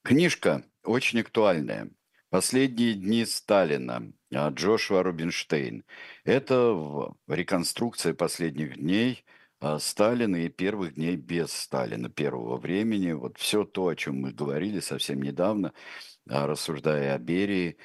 [0.02, 1.90] Книжка очень актуальная.
[2.30, 5.84] «Последние дни Сталина» а, Джошуа Рубинштейн.
[6.24, 9.24] Это реконструкция последних дней
[9.60, 13.12] а, Сталина и первых дней без Сталина, первого времени.
[13.12, 15.72] Вот все то, о чем мы говорили совсем недавно,
[16.28, 17.76] а, рассуждая о Берии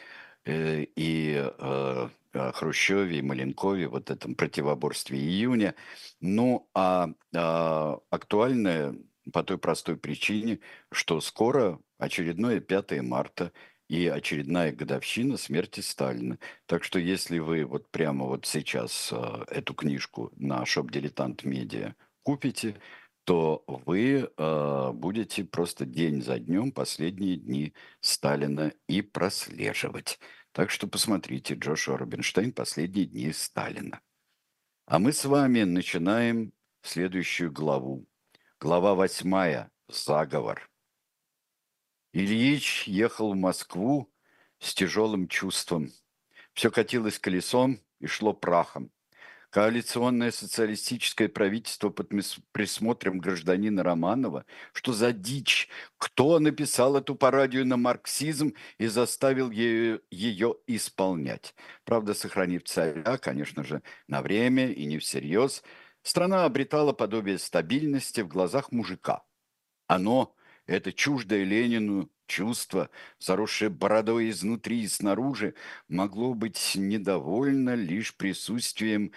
[0.45, 2.09] э, и э,
[2.53, 5.75] Хрущеве и Маленкове, вот этом противоборстве июня.
[6.21, 8.95] Ну, а, а актуальная
[9.31, 10.59] по той простой причине,
[10.91, 13.51] что скоро очередное 5 марта
[13.87, 16.39] и очередная годовщина смерти Сталина.
[16.65, 21.95] Так что если вы вот прямо вот сейчас э, эту книжку на Shop Дилетант Медиа
[22.23, 22.79] купите,
[23.25, 30.19] то вы э, будете просто день за днем последние дни Сталина и прослеживать.
[30.51, 33.99] Так что посмотрите Джошуа Рубинштейн «Последние дни Сталина».
[34.85, 38.05] А мы с вами начинаем следующую главу.
[38.65, 39.69] Глава восьмая.
[39.89, 40.67] Заговор.
[42.13, 44.11] Ильич ехал в Москву
[44.57, 45.91] с тяжелым чувством.
[46.53, 48.89] Все катилось колесом и шло прахом.
[49.51, 52.09] Коалиционное социалистическое правительство под
[52.51, 54.45] присмотром гражданина Романова.
[54.73, 55.69] Что за дичь?
[55.99, 61.53] Кто написал эту пародию на марксизм и заставил ее, ее исполнять?
[61.83, 65.61] Правда, сохранив царя, конечно же, на время и не всерьез–
[66.05, 69.23] Страна обретала подобие стабильности в глазах мужика.
[69.87, 70.35] Оно,
[70.67, 75.55] это чуждое Ленину чувство, заросшее бородой изнутри и снаружи,
[75.87, 79.13] могло быть недовольно лишь присутствием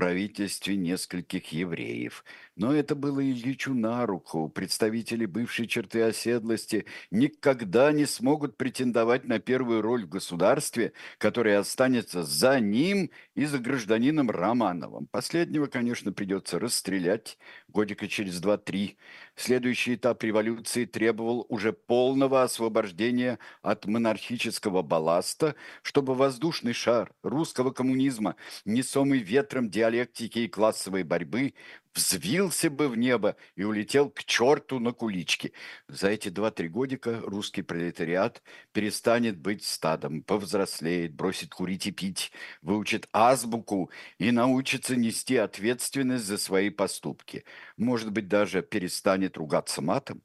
[0.00, 2.24] правительстве нескольких евреев.
[2.56, 4.48] Но это было Ильичу на руку.
[4.48, 12.22] Представители бывшей черты оседлости никогда не смогут претендовать на первую роль в государстве, которое останется
[12.22, 15.06] за ним и за гражданином Романовым.
[15.06, 17.36] Последнего, конечно, придется расстрелять
[17.68, 18.96] годика через два-три.
[19.36, 28.36] Следующий этап революции требовал уже полного освобождения от монархического балласта, чтобы воздушный шар русского коммунизма,
[28.64, 31.54] несомый ветром диалектики и классовой борьбы,
[31.94, 35.52] взвился бы в небо и улетел к черту на кулички.
[35.88, 43.08] За эти два-три годика русский пролетариат перестанет быть стадом, повзрослеет, бросит курить и пить, выучит
[43.12, 47.44] азбуку и научится нести ответственность за свои поступки.
[47.76, 50.22] Может быть, даже перестанет ругаться матом.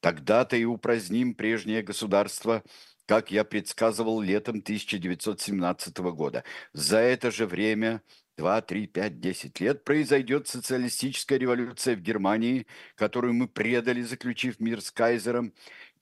[0.00, 2.62] Тогда-то и упраздним прежнее государство–
[3.06, 6.44] как я предсказывал летом 1917 года.
[6.72, 8.02] За это же время
[8.36, 12.66] два, три, пять, десять лет произойдет социалистическая революция в Германии,
[12.96, 15.52] которую мы предали, заключив мир с кайзером,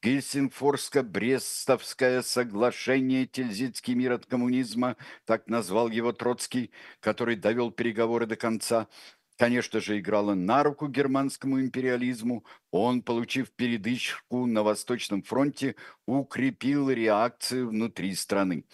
[0.03, 8.89] Гельсингфорско-Брестовское соглашение, Тильзитский мир от коммунизма, так назвал его Троцкий, который довел переговоры до конца,
[9.37, 12.45] конечно же, играло на руку германскому империализму.
[12.71, 18.65] Он, получив передышку на Восточном фронте, укрепил реакцию внутри страны.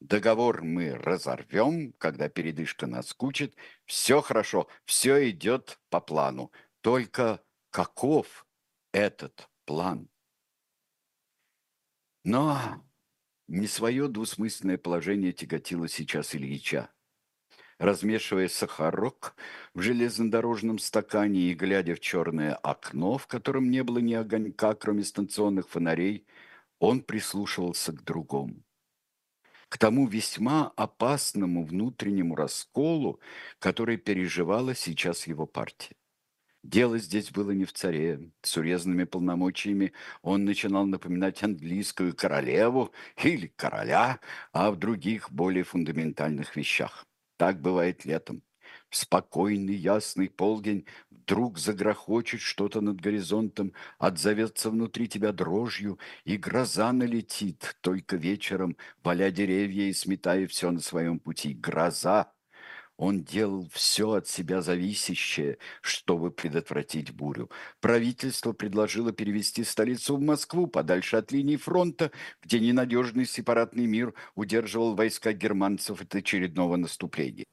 [0.00, 3.56] Договор мы разорвем, когда передышка наскучит.
[3.86, 6.52] Все хорошо, все идет по плану.
[6.82, 8.46] Только каков
[8.92, 10.08] этот план?
[12.24, 12.84] Но
[13.48, 16.90] не свое двусмысленное положение тяготило сейчас Ильича.
[17.78, 19.34] Размешивая сахарок
[19.72, 25.04] в железнодорожном стакане и глядя в черное окно, в котором не было ни огонька, кроме
[25.04, 26.26] станционных фонарей,
[26.78, 28.65] он прислушивался к другому
[29.68, 33.20] к тому весьма опасному внутреннему расколу,
[33.58, 35.96] который переживала сейчас его партия.
[36.62, 38.32] Дело здесь было не в царе.
[38.42, 44.18] С урезанными полномочиями он начинал напоминать английскую королеву или короля,
[44.52, 47.06] а в других более фундаментальных вещах.
[47.36, 48.42] Так бывает летом.
[48.90, 50.86] В спокойный ясный полдень
[51.26, 59.32] вдруг загрохочет что-то над горизонтом, отзовется внутри тебя дрожью, и гроза налетит только вечером, валя
[59.32, 61.52] деревья и сметая все на своем пути.
[61.52, 62.32] Гроза!
[62.96, 67.50] Он делал все от себя зависящее, чтобы предотвратить бурю.
[67.80, 72.10] Правительство предложило перевести столицу в Москву, подальше от линии фронта,
[72.42, 77.46] где ненадежный сепаратный мир удерживал войска германцев от очередного наступления.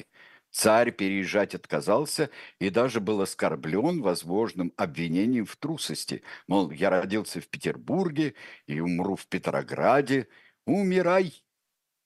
[0.54, 6.22] Царь переезжать отказался и даже был оскорблен возможным обвинением в трусости.
[6.48, 8.36] Мол, я родился в Петербурге
[8.68, 10.28] и умру в Петрограде.
[10.68, 11.44] Умирай!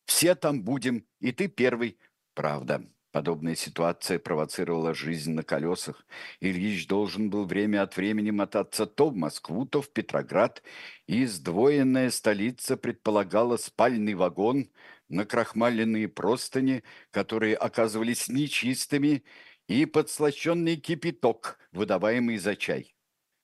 [0.05, 1.99] Все там будем, и ты первый.
[2.35, 6.05] Правда, Подобная ситуация провоцировала жизнь на колесах.
[6.39, 10.61] Ильич должен был время от времени мотаться то в Москву, то в Петроград,
[11.07, 14.69] и сдвоенная столица предполагала спальный вагон,
[15.09, 19.23] накрахмаленные простыни, которые оказывались нечистыми,
[19.67, 22.95] и подслащенный кипяток, выдаваемый за чай.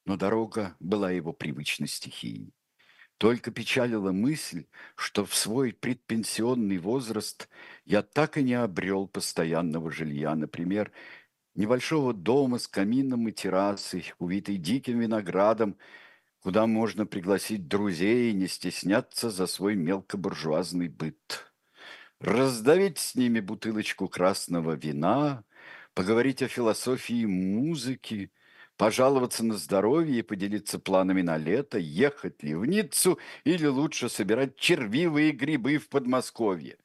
[0.05, 2.53] Но дорога была его привычной стихией.
[3.17, 7.47] Только печалила мысль, что в свой предпенсионный возраст
[7.85, 10.91] я так и не обрел постоянного жилья, например,
[11.55, 15.77] небольшого дома с камином и террасой, увитой диким виноградом,
[16.39, 21.52] куда можно пригласить друзей и не стесняться за свой мелкобуржуазный быт
[22.23, 25.43] раздавить с ними бутылочку красного вина,
[25.93, 28.31] поговорить о философии музыки,
[28.77, 34.55] пожаловаться на здоровье и поделиться планами на лето, ехать ли в Ниццу или лучше собирать
[34.55, 36.77] червивые грибы в Подмосковье.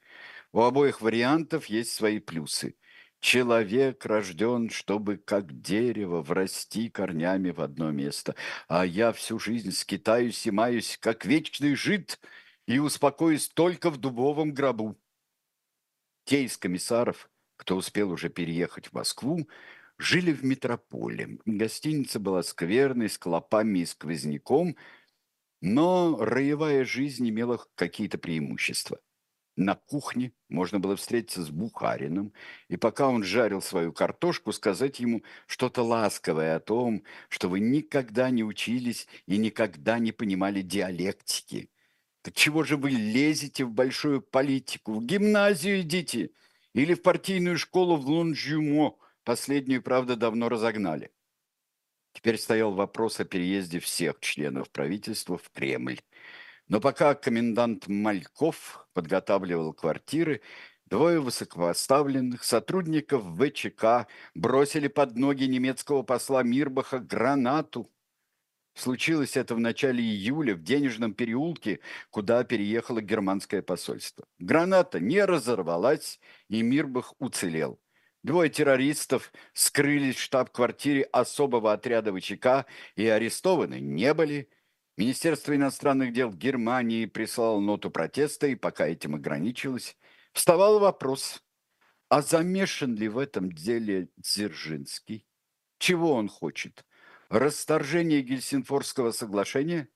[0.53, 2.77] У обоих вариантов есть свои плюсы.
[3.20, 8.35] Человек рожден, чтобы как дерево врасти корнями в одно место,
[8.68, 12.20] а я всю жизнь скитаюсь и маюсь, как вечный жид,
[12.66, 14.99] и успокоюсь только в дубовом гробу.
[16.29, 19.49] Те из комиссаров, кто успел уже переехать в Москву,
[19.97, 21.39] жили в метрополе.
[21.47, 24.76] Гостиница была скверной, с клопами и сквозняком,
[25.62, 29.01] но роевая жизнь имела какие-то преимущества.
[29.57, 32.35] На кухне можно было встретиться с Бухариным,
[32.68, 38.29] и пока он жарил свою картошку, сказать ему что-то ласковое о том, что вы никогда
[38.29, 41.70] не учились и никогда не понимали диалектики.
[42.35, 44.95] Чего же вы лезете в большую политику?
[44.95, 46.31] В гимназию идите
[46.74, 48.99] или в партийную школу в Лонжюмо.
[49.24, 51.11] Последнюю, правда, давно разогнали.
[52.12, 56.01] Теперь стоял вопрос о переезде всех членов правительства в Кремль.
[56.66, 60.43] Но пока комендант Мальков подготавливал квартиры,
[60.87, 67.91] двое высокопоставленных сотрудников ВЧК бросили под ноги немецкого посла Мирбаха гранату.
[68.79, 74.24] Случилось это в начале июля в денежном переулке, куда переехало германское посольство.
[74.39, 77.81] Граната не разорвалась, и Мирбах уцелел.
[78.22, 84.49] Двое террористов скрылись в штаб-квартире особого отряда ВЧК и арестованы не были.
[84.97, 89.97] Министерство иностранных дел Германии прислало ноту протеста, и пока этим ограничилось,
[90.33, 91.43] вставал вопрос,
[92.09, 95.26] а замешан ли в этом деле Дзержинский?
[95.79, 96.85] Чего он хочет?
[97.29, 99.89] Расторжение Гельсинфорского соглашения?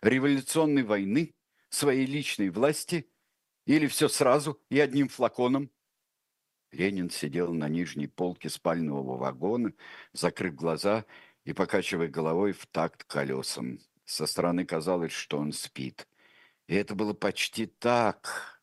[0.00, 1.34] Революционной войны?
[1.68, 3.10] Своей личной власти?
[3.66, 5.70] Или все сразу и одним флаконом?
[6.72, 9.74] Ленин сидел на нижней полке спального вагона,
[10.14, 11.04] закрыв глаза
[11.44, 13.80] и покачивая головой в такт колесам.
[14.06, 16.08] Со стороны казалось, что он спит.
[16.68, 18.62] И это было почти так,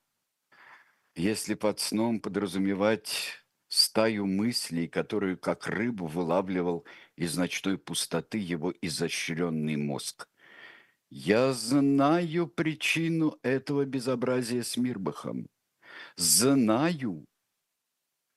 [1.13, 6.85] если под сном подразумевать стаю мыслей, которую как рыбу вылавливал
[7.15, 10.27] из ночной пустоты его изощренный мозг.
[11.09, 15.47] Я знаю причину этого безобразия с Мирбахом.
[16.15, 17.25] Знаю.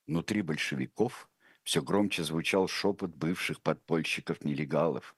[0.07, 1.29] Внутри большевиков
[1.65, 5.15] все громче звучал шепот бывших подпольщиков-нелегалов.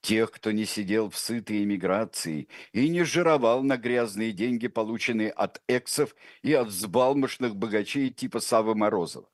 [0.00, 5.60] Тех, кто не сидел в сытой эмиграции и не жировал на грязные деньги, полученные от
[5.66, 9.28] эксов и от взбалмошных богачей типа Савы Морозова.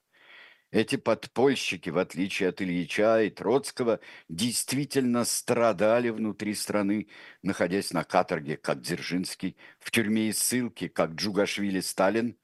[0.75, 7.07] Эти подпольщики, в отличие от Ильича и Троцкого, действительно страдали внутри страны,
[7.43, 12.37] находясь на каторге, как Дзержинский, в тюрьме и ссылке, как Джугашвили Сталин,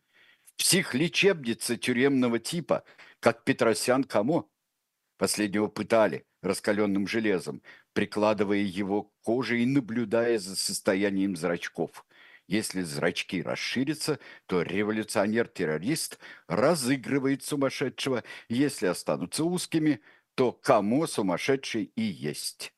[0.57, 2.85] психлечебница тюремного типа,
[3.19, 4.49] как Петросян Камо.
[5.19, 7.63] Последнего пытали раскаленным железом,
[7.95, 12.07] прикладывая его к коже и наблюдая за состоянием зрачков.
[12.51, 18.25] Если зрачки расширятся, то революционер-террорист разыгрывает сумасшедшего.
[18.49, 20.01] Если останутся узкими,
[20.35, 22.75] то кому сумасшедший и есть.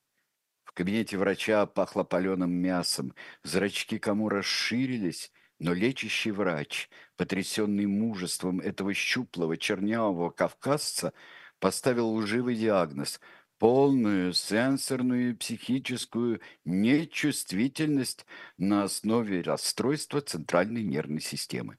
[0.65, 3.15] В кабинете врача пахло паленым мясом.
[3.45, 11.15] Зрачки кому расширились, но лечащий врач, потрясенный мужеством этого щуплого чернявого кавказца,
[11.61, 13.21] поставил лживый диагноз–
[13.63, 18.27] полную сенсорную и психическую нечувствительность
[18.59, 21.79] на основе расстройства центральной нервной системы.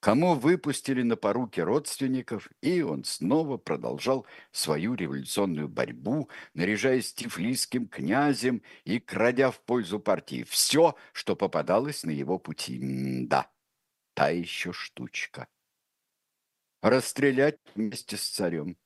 [0.00, 8.60] Кому выпустили на поруки родственников, и он снова продолжал свою революционную борьбу, наряжаясь тифлисским князем
[8.82, 12.80] и крадя в пользу партии все, что попадалось на его пути.
[13.28, 13.48] Да,
[14.14, 15.46] та еще штучка.
[16.82, 18.76] Расстрелять вместе с царем.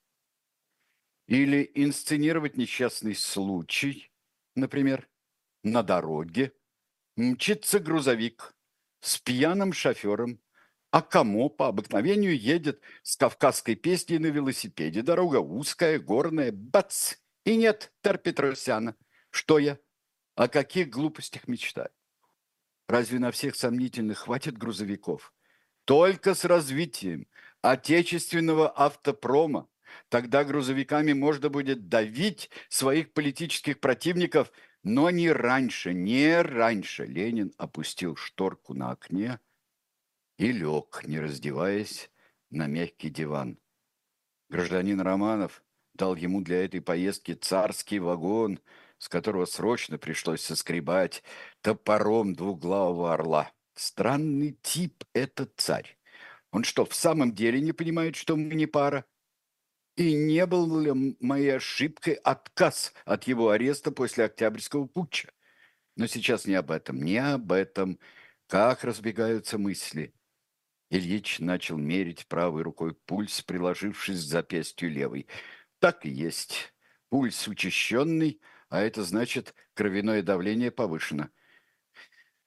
[1.26, 4.10] Или инсценировать несчастный случай,
[4.54, 5.08] например,
[5.62, 6.52] на дороге.
[7.16, 8.54] Мчится грузовик
[9.00, 10.40] с пьяным шофером,
[10.90, 15.02] а кому по обыкновению едет с кавказской песней на велосипеде.
[15.02, 17.14] Дорога узкая, горная, бац!
[17.44, 18.96] И нет Терпетросяна.
[19.30, 19.78] Что я?
[20.34, 21.90] О каких глупостях мечтаю?
[22.88, 25.34] Разве на всех сомнительных хватит грузовиков?
[25.84, 27.26] Только с развитием
[27.62, 29.68] отечественного автопрома.
[30.08, 37.06] Тогда грузовиками можно будет давить своих политических противников, но не раньше, не раньше.
[37.06, 39.40] Ленин опустил шторку на окне
[40.38, 42.10] и лег, не раздеваясь,
[42.50, 43.58] на мягкий диван.
[44.48, 45.64] Гражданин Романов
[45.94, 48.60] дал ему для этой поездки царский вагон,
[48.98, 51.22] с которого срочно пришлось соскребать
[51.62, 53.50] топором двуглавого орла.
[53.74, 55.98] Странный тип этот царь.
[56.50, 59.04] Он что, в самом деле не понимает, что мы не пара?
[59.96, 65.32] И не был ли моей ошибкой отказ от его ареста после Октябрьского путча?
[65.96, 67.98] Но сейчас не об этом, не об этом.
[68.46, 70.14] Как разбегаются мысли.
[70.90, 75.26] Ильич начал мерить правой рукой пульс, приложившись к запястью левой.
[75.78, 76.74] Так и есть.
[77.08, 81.30] Пульс учащенный, а это значит, кровяное давление повышено.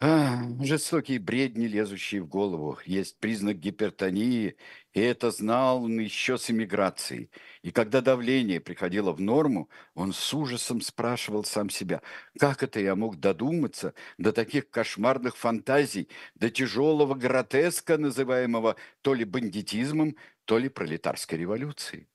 [0.02, 2.80] А, жестокие бредни, лезущие в голову.
[2.86, 4.56] Есть признак гипертонии,
[4.93, 7.30] и это знал он еще с эмиграцией.
[7.64, 12.02] И когда давление приходило в норму, он с ужасом спрашивал сам себя,
[12.39, 19.26] как это я мог додуматься до таких кошмарных фантазий, до тяжелого гротеска, называемого то ли
[19.26, 22.08] бандитизмом, то ли пролетарской революцией.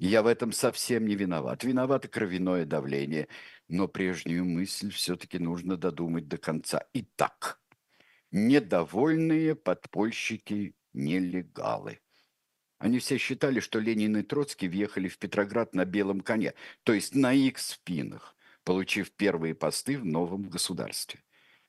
[0.00, 1.62] Я в этом совсем не виноват.
[1.62, 3.28] Виновато кровяное давление
[3.70, 6.84] но прежнюю мысль все-таки нужно додумать до конца.
[6.92, 7.60] Итак,
[8.32, 12.00] недовольные подпольщики-нелегалы.
[12.78, 17.14] Они все считали, что Ленин и Троцкий въехали в Петроград на белом коне, то есть
[17.14, 21.22] на их спинах, получив первые посты в новом государстве.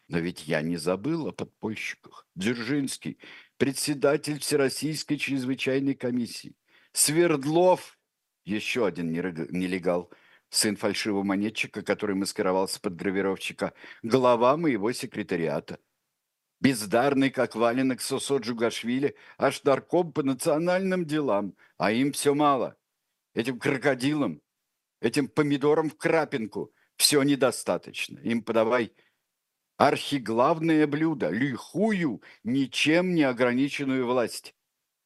[0.07, 2.25] Но ведь я не забыл о подпольщиках.
[2.35, 3.19] Дзержинский,
[3.57, 6.55] председатель Всероссийской чрезвычайной комиссии.
[6.93, 7.99] Свердлов,
[8.43, 10.11] еще один нелегал,
[10.51, 13.73] сын фальшивого монетчика, который маскировался под гравировщика,
[14.03, 15.79] глава моего секретариата.
[16.59, 22.77] Бездарный, как валенок Сосо Джугашвили, аж нарком по национальным делам, а им все мало.
[23.33, 24.41] Этим крокодилам,
[24.99, 28.19] этим помидорам в крапинку все недостаточно.
[28.19, 28.93] Им подавай
[29.77, 34.53] архиглавное блюдо, лихую, ничем не ограниченную власть.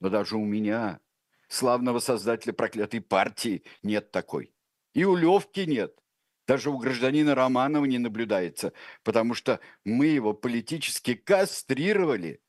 [0.02, 1.00] Но даже у меня,
[1.48, 4.55] славного создателя проклятой партии, нет такой.
[4.96, 6.02] И у Левки нет.
[6.48, 8.72] Даже у гражданина Романова не наблюдается,
[9.04, 12.42] потому что мы его политически кастрировали.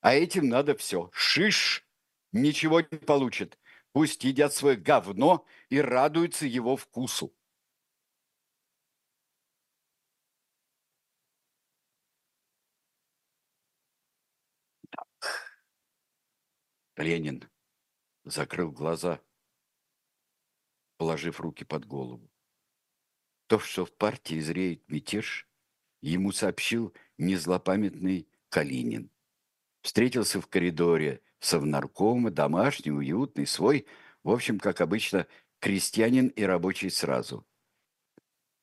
[0.00, 1.10] А этим надо все.
[1.12, 1.86] Шиш
[2.32, 3.58] ничего не получит.
[3.92, 7.34] Пусть едят свое говно и радуются его вкусу.
[16.96, 17.50] Ленин
[18.24, 19.20] закрыл глаза,
[21.00, 22.30] положив руки под голову.
[23.46, 25.48] То, что в партии зреет мятеж,
[26.02, 29.10] ему сообщил незлопамятный Калинин.
[29.80, 33.86] Встретился в коридоре совнаркома, домашний, уютный, свой,
[34.24, 35.26] в общем, как обычно,
[35.58, 37.46] крестьянин и рабочий сразу.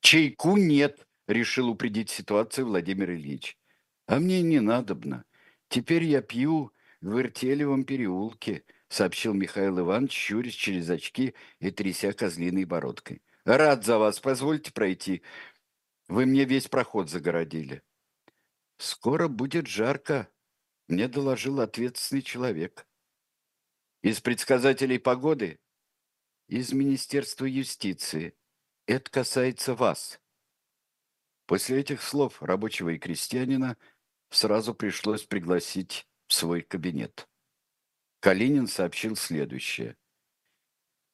[0.01, 3.57] «Чайку нет»,— решил упредить ситуацию Владимир Ильич.
[4.05, 5.25] «А мне не надобно.
[5.69, 6.71] Теперь я пью
[7.01, 13.21] в Иртелевом переулке»,— сообщил Михаил Иванович, щурясь через очки и тряся козлиной бородкой.
[13.45, 15.21] «Рад за вас, позвольте пройти.
[16.07, 17.81] Вы мне весь проход загородили».
[18.77, 20.29] «Скоро будет жарко»,—
[20.87, 22.87] мне доложил ответственный человек.
[24.01, 25.59] «Из предсказателей погоды?»
[26.47, 28.35] «Из Министерства юстиции.
[28.85, 30.19] Это касается вас».
[31.45, 33.77] После этих слов рабочего и крестьянина
[34.29, 37.27] сразу пришлось пригласить в свой кабинет.
[38.27, 39.95] Калинин сообщил следующее.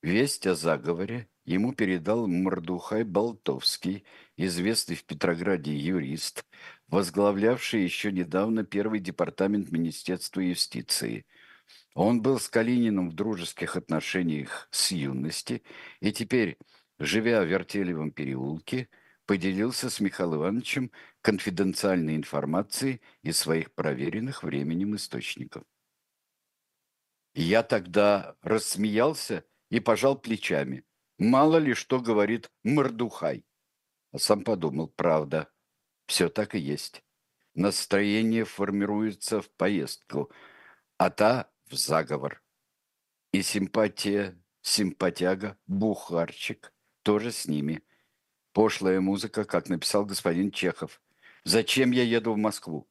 [0.01, 4.03] Весть о заговоре ему передал Мордухай Болтовский,
[4.35, 6.43] известный в Петрограде юрист,
[6.87, 11.27] возглавлявший еще недавно первый департамент Министерства юстиции.
[11.93, 15.61] Он был с Калининым в дружеских отношениях с юности
[15.99, 16.57] и теперь,
[16.97, 18.89] живя в Вертелевом переулке,
[19.27, 20.89] поделился с Михаилом Ивановичем
[21.21, 25.63] конфиденциальной информацией из своих проверенных временем источников.
[27.33, 30.83] Я тогда рассмеялся и пожал плечами.
[31.17, 33.45] Мало ли что говорит Мордухай.
[34.11, 35.51] А сам подумал, правда,
[36.05, 37.03] все так и есть.
[37.55, 40.31] Настроение формируется в поездку,
[40.97, 42.43] а та в заговор.
[43.31, 46.73] И симпатия, симпатяга, бухарчик
[47.03, 47.83] тоже с ними–
[48.53, 51.01] Пошлая музыка, как написал господин Чехов.
[51.43, 52.87] Зачем я еду в Москву?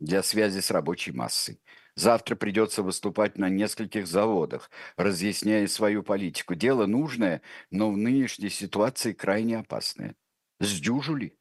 [0.00, 1.62] Для связи с рабочей массой.
[1.96, 6.54] Завтра придется выступать на нескольких заводах, разъясняя свою политику.
[6.54, 7.40] Дело нужное,
[7.70, 10.16] но в нынешней ситуации крайне опасное.
[10.58, 11.36] Сдюжу ли?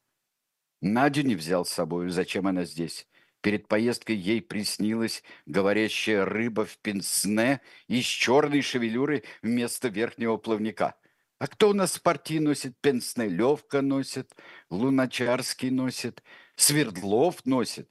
[0.82, 2.10] Надю не взял с собой.
[2.10, 3.08] Зачем она здесь?
[3.42, 10.96] Перед поездкой ей приснилась говорящая рыба в пенсне и с черной шевелюрой вместо верхнего плавника–
[11.44, 12.80] а кто у нас в партии носит?
[12.80, 14.34] Пенсне Левка носит,
[14.70, 16.24] Луначарский носит,
[16.56, 17.90] Свердлов носит.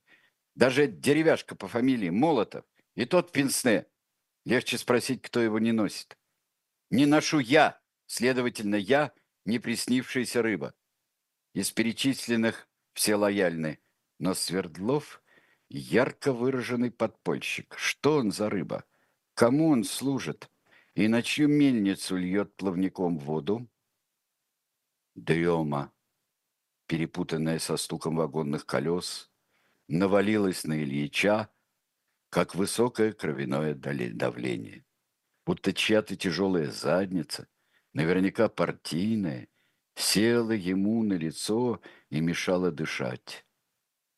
[0.54, 2.64] Даже деревяшка по фамилии Молотов.
[2.94, 3.86] И тот Пенсне.
[4.44, 6.18] Легче спросить, кто его не носит.
[6.90, 9.12] Не ношу я, следовательно, я
[9.44, 10.74] не приснившаяся рыба.
[11.54, 13.80] Из перечисленных все лояльны.
[14.18, 15.22] Но Свердлов–
[15.68, 17.74] ярко выраженный подпольщик.
[17.78, 18.84] Что он за рыба?
[19.34, 20.50] Кому он служит?
[20.94, 23.68] и на чью мельницу льет плавником воду?
[25.14, 25.92] Дрема,
[26.86, 29.30] перепутанная со стуком вагонных колес,
[29.88, 31.48] навалилась на Ильича,
[32.30, 34.84] как высокое кровяное давление.
[35.44, 37.48] Будто чья-то тяжелая задница,
[37.92, 39.48] наверняка партийная,
[39.94, 41.80] села ему на лицо
[42.10, 43.44] и мешала дышать.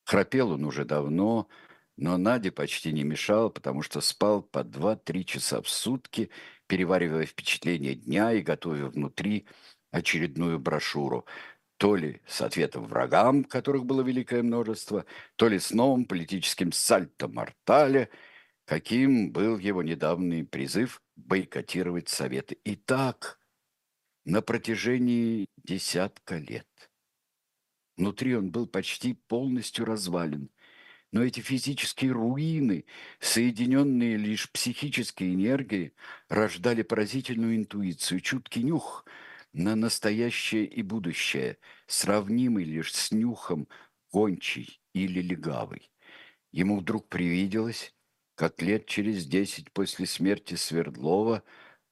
[0.05, 1.49] Храпел он уже давно,
[1.97, 6.29] но Наде почти не мешал, потому что спал по два-три часа в сутки
[6.67, 9.45] переваривая впечатления дня и готовя внутри
[9.91, 11.25] очередную брошюру,
[11.77, 15.05] то ли с ответом врагам, которых было великое множество,
[15.35, 18.09] то ли с новым политическим сальто-мортале,
[18.65, 22.57] каким был его недавний призыв бойкотировать Советы.
[22.63, 23.39] И так
[24.23, 26.67] на протяжении десятка лет.
[27.97, 30.49] Внутри он был почти полностью развален,
[31.11, 32.85] но эти физические руины,
[33.19, 35.93] соединенные лишь психической энергией,
[36.27, 39.05] рождали поразительную интуицию, чуткий нюх
[39.55, 43.67] на настоящее и будущее, сравнимый лишь с нюхом
[44.11, 45.89] гончий или легавый.
[46.51, 47.93] Ему вдруг привиделось,
[48.35, 51.41] как лет через десять после смерти Свердлова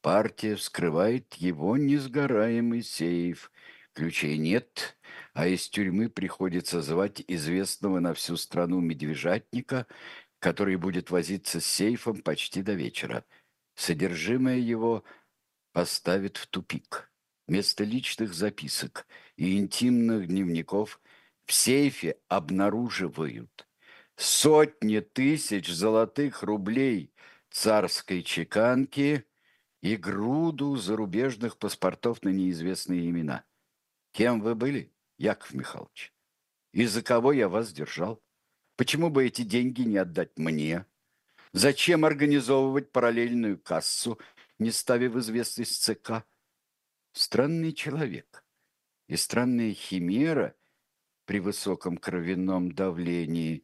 [0.01, 3.49] партия вскрывает его несгораемый сейф.
[3.93, 4.97] Ключей нет,
[5.34, 9.88] а из тюрьмы приходится звать известного на всю страну медвежатника,
[10.39, 13.24] который будет возиться с сейфом почти до вечера.
[13.76, 15.05] Содержимое его
[15.72, 17.12] поставит в тупик.
[17.54, 20.99] Вместо личных записок и интимных дневников
[21.45, 23.70] в сейфе обнаруживают
[24.16, 27.14] сотни тысяч золотых рублей
[27.51, 29.28] царской чеканки
[29.84, 33.43] и груду зарубежных паспортов на неизвестные имена.
[34.14, 36.12] Кем вы были, Яков Михайлович?
[36.72, 38.20] И за кого я вас держал?
[38.78, 40.88] Почему бы эти деньги не отдать мне?
[41.51, 44.18] Зачем организовывать параллельную кассу,
[44.58, 46.26] не ставив известность ЦК?
[47.14, 48.43] Странный человек
[49.07, 50.55] и странная химера
[51.26, 53.64] при высоком кровяном давлении.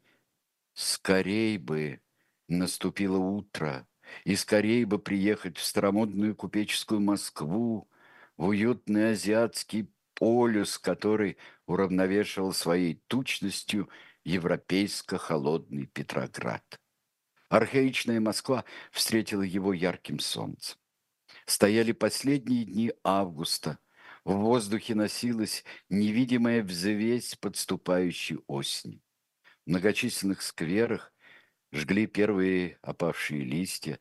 [0.75, 1.99] Скорей бы
[2.47, 3.87] наступило утро,
[4.23, 7.89] и скорей бы приехать в старомодную купеческую Москву,
[8.37, 13.89] в уютный азиатский полюс, который уравновешивал своей тучностью
[14.25, 16.79] европейско-холодный Петроград.
[17.49, 20.78] Архаичная Москва встретила его ярким солнцем.
[21.49, 23.79] Стояли последние дни августа.
[24.23, 29.01] В воздухе носилась невидимая взвесь подступающей осени.
[29.65, 31.11] В многочисленных скверах
[31.71, 33.99] жгли первые опавшие листья.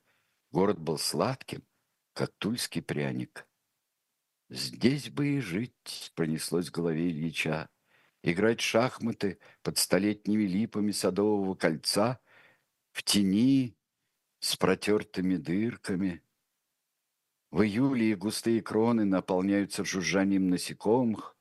[0.50, 1.64] Город был сладким,
[2.12, 3.48] как тульский пряник.
[4.50, 7.70] «Здесь бы и жить»,— пронеслось в голове Ильича.
[8.22, 12.20] «Играть шахматы под столетними липами садового кольца,
[12.92, 13.74] в тени,
[14.38, 16.22] с протертыми дырками».
[17.50, 21.34] В июле густые кроны наполняются жужжанием насекомых,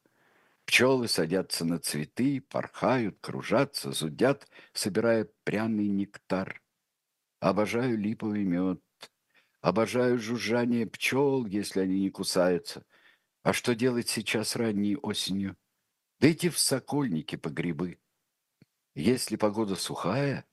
[0.66, 6.62] пчелы садятся на цветы, порхают, кружатся, зудят, собирая пряный нектар.
[7.42, 8.82] Обожаю липовый мед,
[9.60, 12.86] обожаю жужжание пчел, если они не кусаются.
[13.44, 15.58] А что делать сейчас ранней осенью?
[16.20, 18.00] Да в Сокольники по грибы.
[18.96, 20.46] Если погода сухая,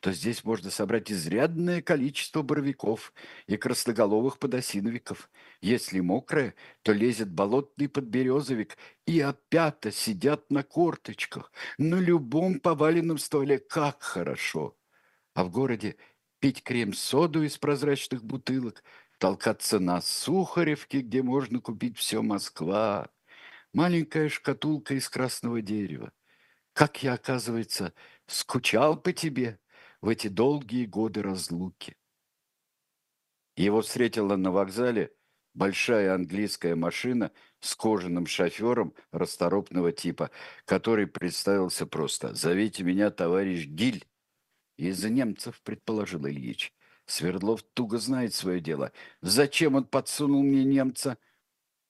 [0.00, 3.12] то здесь можно собрать изрядное количество боровиков
[3.46, 5.30] и красноголовых подосиновиков.
[5.60, 13.58] Если мокрое, то лезет болотный подберезовик, и опята сидят на корточках, на любом поваленном стволе.
[13.58, 14.76] Как хорошо!
[15.34, 15.96] А в городе
[16.38, 18.82] пить крем-соду из прозрачных бутылок,
[19.18, 23.10] толкаться на Сухаревке, где можно купить все Москва,
[23.74, 26.12] маленькая шкатулка из красного дерева.
[26.72, 27.92] Как я, оказывается,
[28.26, 29.58] скучал по тебе
[30.00, 31.96] в эти долгие годы разлуки.
[33.56, 35.12] Его встретила на вокзале
[35.54, 40.30] большая английская машина с кожаным шофером расторопного типа,
[40.64, 44.06] который представился просто «Зовите меня, товарищ Гиль».
[44.76, 46.72] Из-за немцев, предположил Ильич.
[47.04, 48.92] Свердлов туго знает свое дело.
[49.20, 51.18] Зачем он подсунул мне немца?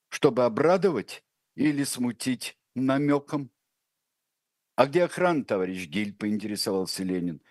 [0.09, 1.23] Чтобы обрадовать
[1.55, 3.49] или смутить намеком?
[4.75, 7.41] А где охрана, товарищ Гиль, поинтересовался Ленин.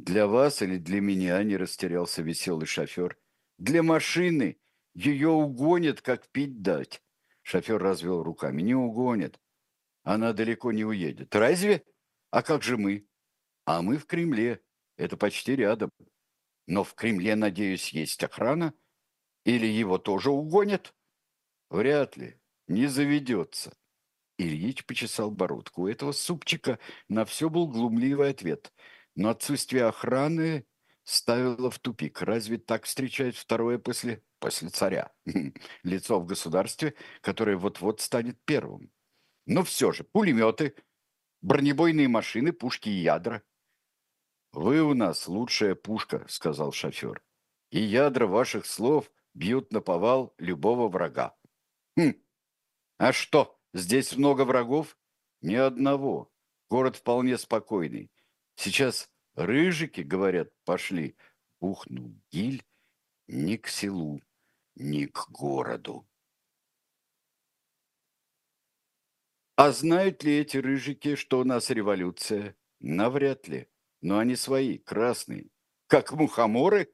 [0.00, 3.18] Для вас или для меня, не растерялся веселый шофер.
[3.58, 4.58] Для машины.
[4.94, 7.02] Ее угонят, как пить дать.
[7.42, 8.62] Шофер развел руками.
[8.62, 9.38] Не угонят.
[10.02, 11.36] Она далеко не уедет.
[11.36, 11.84] Разве?
[12.30, 13.06] А как же мы?
[13.66, 14.62] А мы в Кремле.
[14.96, 15.90] Это почти рядом.
[16.66, 18.72] Но в Кремле, надеюсь, есть охрана?
[19.44, 20.94] Или его тоже угонят?
[21.68, 22.40] Вряд ли.
[22.68, 23.76] Не заведется.
[24.38, 25.82] Ильич почесал бородку.
[25.82, 26.78] У этого супчика
[27.08, 28.72] на все был глумливый ответ–
[29.20, 30.66] но отсутствие охраны
[31.04, 32.22] ставило в тупик.
[32.22, 35.12] Разве так встречают второе после, после царя?
[35.82, 38.90] Лицо в государстве, которое вот-вот станет первым.
[39.44, 40.74] Но все же, пулеметы,
[41.42, 43.42] бронебойные машины, пушки и ядра.
[44.52, 47.22] «Вы у нас лучшая пушка»,— сказал шофер.
[47.70, 51.36] «И ядра ваших слов бьют на повал любого врага».
[51.98, 52.14] «Хм,
[52.96, 54.96] а что, здесь много врагов?»
[55.42, 56.32] «Ни одного.
[56.70, 58.10] Город вполне спокойный.
[58.62, 61.16] Сейчас рыжики, говорят, пошли.
[61.60, 62.62] Ухнул гиль
[63.26, 64.20] ни к селу,
[64.74, 66.06] ни к городу.
[69.56, 72.54] А знают ли эти рыжики, что у нас революция?
[72.80, 73.66] Навряд ли.
[74.02, 75.48] Но они свои, красные.
[75.86, 76.92] Как мухоморы,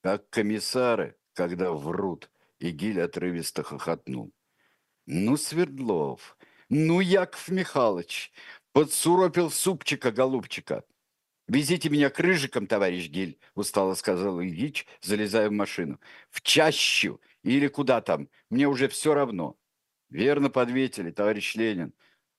[0.00, 2.30] как комиссары, когда врут.
[2.58, 4.32] И Гиль отрывисто хохотнул.
[5.04, 6.38] Ну, Свердлов,
[6.70, 8.32] ну, Яков Михайлович,
[8.72, 10.84] подсуропил супчика, голубчика.
[11.52, 16.00] «Везите меня к рыжикам, товарищ Гиль»,— устало сказал Ильич, залезая в машину.
[16.30, 19.58] «В чащу или куда там, мне уже все равно».
[20.08, 21.92] «Верно подветили, товарищ Ленин.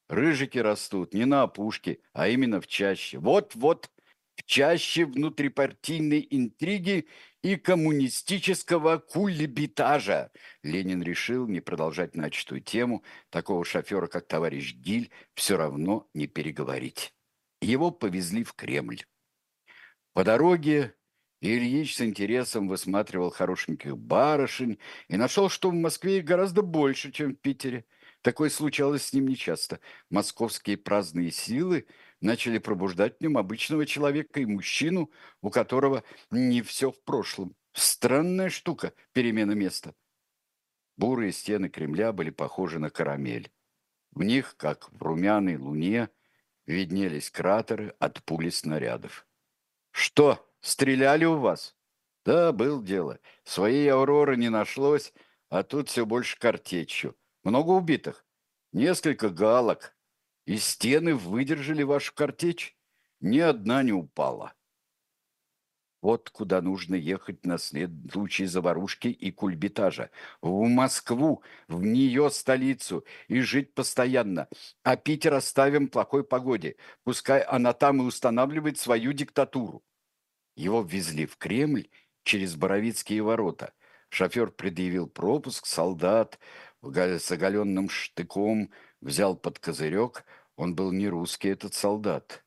[0.09, 3.19] Рыжики растут не на опушке, а именно в чаще.
[3.19, 3.91] Вот-вот
[4.35, 7.07] в чаще внутрипартийной интриги
[7.43, 10.31] и коммунистического кульбитажа.
[10.63, 13.03] Ленин решил не продолжать начатую тему.
[13.29, 17.13] Такого шофера, как товарищ Гиль, все равно не переговорить.
[17.63, 19.05] Его повезли в Кремль.
[20.11, 20.95] По дороге
[21.39, 27.33] Ильич с интересом высматривал хорошеньких барышень и нашел, что в Москве их гораздо больше, чем
[27.33, 27.85] в Питере.
[28.21, 29.79] Такое случалось с ним нечасто.
[30.09, 31.87] Московские праздные силы
[32.19, 35.09] начали пробуждать в нем обычного человека и мужчину,
[35.41, 37.55] у которого не все в прошлом.
[37.71, 39.95] Странная штука– перемена места.
[40.97, 43.51] Бурые стены Кремля были похожи на карамель.
[44.11, 46.09] В них, как в румяной луне,
[46.65, 49.25] виднелись кратеры от пули снарядов.
[49.91, 51.75] «Что, стреляли у вас?»
[52.25, 53.19] «Да, был дело.
[53.43, 55.13] Своей «Авроры» не нашлось,
[55.49, 57.15] а тут все больше картечью.
[57.43, 58.25] Много убитых?
[58.71, 59.95] Несколько галок.
[60.45, 62.75] И стены выдержали вашу картечь?
[63.19, 64.53] Ни одна не упала.
[66.03, 70.09] Вот куда нужно ехать на случай заварушки и кульбитажа.
[70.41, 74.49] В Москву, в нее столицу, и жить постоянно.
[74.83, 76.75] А Питер оставим плохой погоде.
[77.05, 79.81] Пускай она там и устанавливает свою диктатуру.
[80.57, 81.87] Его ввезли в Кремль
[82.25, 83.71] через Боровицкие ворота.
[84.09, 86.37] Шофер предъявил пропуск, солдат
[86.81, 90.25] с оголенным штыком взял под козырек.
[90.57, 92.42] Он был не русский, этот солдат.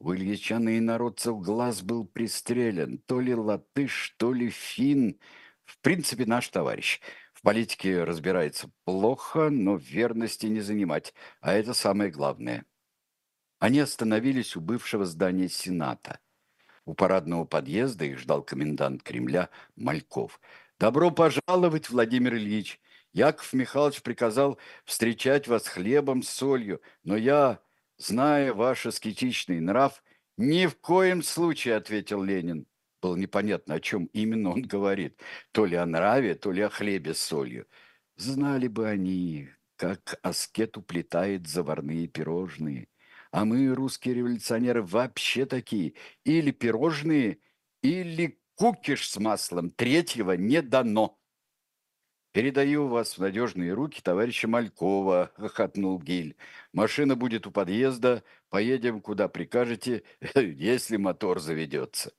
[0.00, 2.98] У Ильича на инородцев глаз был пристрелен.
[2.98, 5.20] То ли латыш, то ли фин.
[5.66, 7.00] В принципе, наш товарищ.
[7.34, 11.12] В политике разбирается плохо, но верности не занимать.
[11.42, 12.64] А это самое главное.
[13.58, 16.18] Они остановились у бывшего здания Сената.
[16.86, 20.40] У парадного подъезда их ждал комендант Кремля Мальков.
[20.78, 22.80] «Добро пожаловать, Владимир Ильич!
[23.12, 27.60] Яков Михайлович приказал встречать вас хлебом с солью, но я,
[28.00, 30.02] зная ваш аскетичный нрав,
[30.36, 32.66] ни в коем случае, ответил Ленин.
[33.02, 35.20] Было непонятно, о чем именно он говорит.
[35.52, 37.66] То ли о нраве, то ли о хлебе с солью.
[38.16, 42.88] Знали бы они, как аскет уплетает заварные пирожные.
[43.32, 45.94] А мы, русские революционеры, вообще такие.
[46.24, 47.38] Или пирожные,
[47.82, 49.70] или кукиш с маслом.
[49.70, 51.19] Третьего не дано.
[52.32, 56.36] «Передаю вас в надежные руки товарища Малькова»,— хохотнул Гиль.
[56.72, 60.04] «Машина будет у подъезда, поедем, куда прикажете,
[60.36, 62.12] если мотор заведется».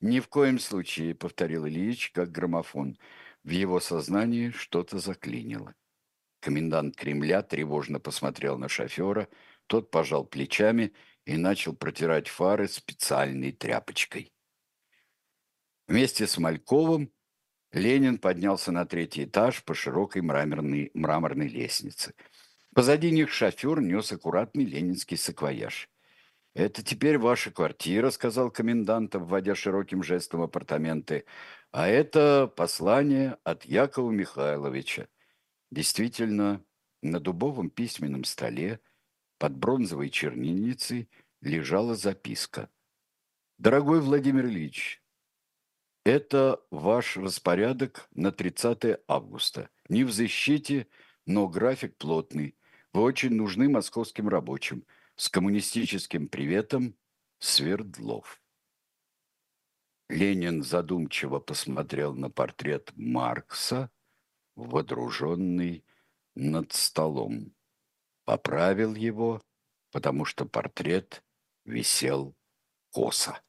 [0.00, 2.98] «Ни в коем случае»,— повторил Ильич, как граммофон.
[3.44, 5.74] В его сознании что-то заклинило.
[6.40, 9.26] Комендант Кремля тревожно посмотрел на шофера,
[9.66, 10.92] тот пожал плечами
[11.24, 14.32] и начал протирать фары специальной тряпочкой.
[15.88, 17.10] Вместе с Мальковым
[17.72, 22.14] Ленин поднялся на третий этаж по широкой мраморной, мраморной лестнице.
[22.74, 25.88] Позади них шофер нес аккуратный ленинский саквояж.
[26.54, 31.26] «Это теперь ваша квартира»,— сказал комендант, вводя широким жестом апартаменты.
[31.70, 35.08] «А это послание от Якова Михайловича».
[35.70, 36.64] Действительно,
[37.02, 38.80] на дубовом письменном столе
[39.38, 41.10] под бронзовой чернильницей
[41.42, 42.70] лежала записка.
[43.58, 45.02] «Дорогой Владимир Ильич,
[46.06, 49.70] это ваш распорядок на 30 августа.
[49.88, 50.86] Не в защите,
[51.26, 52.56] но график плотный.
[52.92, 54.86] Вы очень нужны московским рабочим.
[55.16, 56.94] С коммунистическим приветом,
[57.40, 58.40] Свердлов.
[60.08, 63.90] Ленин задумчиво посмотрел на портрет Маркса,
[64.54, 65.84] водруженный
[66.36, 67.52] над столом.
[68.24, 69.42] Поправил его,
[69.90, 71.24] потому что портрет
[71.64, 72.36] висел
[72.92, 73.42] косо.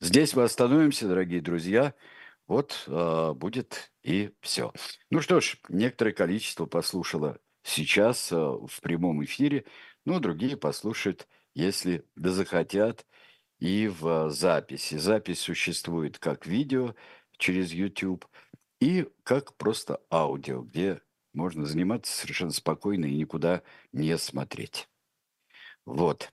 [0.00, 1.94] Здесь мы остановимся, дорогие друзья.
[2.46, 4.72] Вот э, будет и все.
[5.10, 9.64] Ну что ж, некоторое количество послушало сейчас э, в прямом эфире,
[10.04, 13.06] но другие послушают, если да захотят,
[13.58, 14.96] и в записи.
[14.96, 16.94] Запись существует как видео
[17.38, 18.26] через YouTube
[18.80, 21.00] и как просто аудио, где
[21.32, 24.90] можно заниматься совершенно спокойно и никуда не смотреть.
[25.86, 26.30] Вот.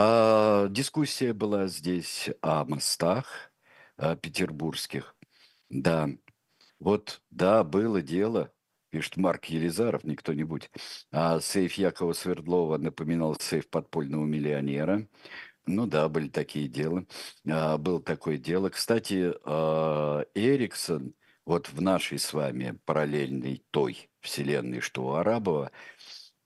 [0.00, 3.50] А, дискуссия была здесь о мостах
[3.96, 5.16] о петербургских.
[5.70, 6.08] Да,
[6.78, 8.52] вот, да, было дело,
[8.90, 10.70] пишет Марк Елизаров, не кто-нибудь.
[11.10, 15.08] А сейф Якова Свердлова напоминал сейф подпольного миллионера.
[15.66, 17.04] Ну да, были такие дела.
[17.50, 18.68] А, было такое дело.
[18.68, 25.72] Кстати, а, Эриксон, вот в нашей с вами параллельной той вселенной, что у Арабова,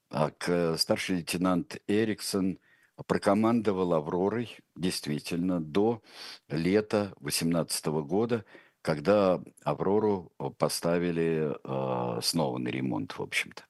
[0.08, 2.58] а, к, старший лейтенант Эриксон–
[3.06, 6.02] прокомандовал «Авророй» действительно до
[6.48, 8.44] лета 2018 года,
[8.82, 13.64] когда «Аврору» поставили э, снова на ремонт, в общем-то.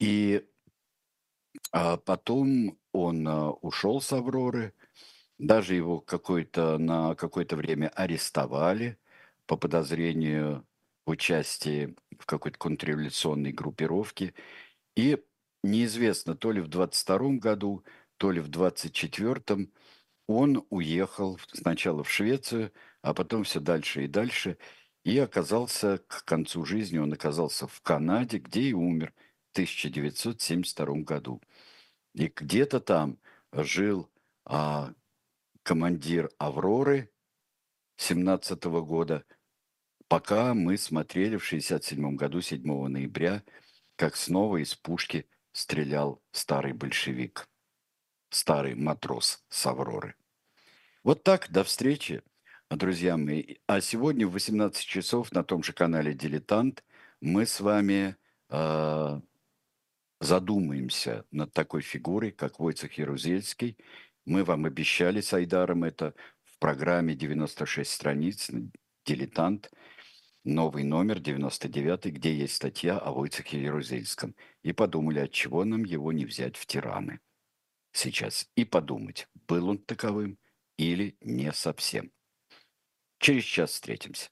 [0.00, 0.44] И
[1.72, 4.74] А потом он а, ушел с «Авроры»,
[5.38, 8.98] даже его какое-то, на какое-то время арестовали
[9.46, 10.66] по подозрению
[11.06, 14.34] в участии в какой-то контрреволюционной группировке.
[14.96, 15.22] И
[15.62, 17.84] неизвестно, то ли в 22 году,
[18.18, 19.68] то ли в 24
[20.26, 24.58] он уехал сначала в Швецию, а потом все дальше и дальше,
[25.04, 29.14] и оказался к концу жизни, он оказался в Канаде, где и умер
[29.50, 31.40] в 1972 году.
[32.14, 33.18] И где-то там
[33.52, 34.10] жил
[34.44, 34.92] а,
[35.62, 37.10] командир «Авроры»
[37.98, 39.24] 17 года,
[40.08, 43.44] пока мы смотрели в 67 году, 7 ноября,
[43.96, 47.48] как снова из пушки стрелял старый большевик,
[48.36, 50.14] старый матрос с «Авроры».
[51.02, 52.22] Вот так, до встречи,
[52.70, 53.56] друзья мои.
[53.66, 56.84] А сегодня в 18 часов на том же канале «Дилетант»
[57.20, 58.16] мы с вами
[58.50, 59.20] э,
[60.20, 63.78] задумаемся над такой фигурой, как Войцех Ярузельский.
[64.26, 66.14] Мы вам обещали с Айдаром это
[66.44, 68.50] в программе 96 страниц
[69.06, 69.70] «Дилетант»,
[70.44, 74.34] новый номер 99, где есть статья о Войцехе Ярузельском.
[74.62, 77.20] И подумали, от чего нам его не взять в тираны
[77.96, 78.48] сейчас.
[78.56, 80.38] И подумать, был он таковым
[80.76, 82.12] или не совсем.
[83.18, 84.30] Через час встретимся.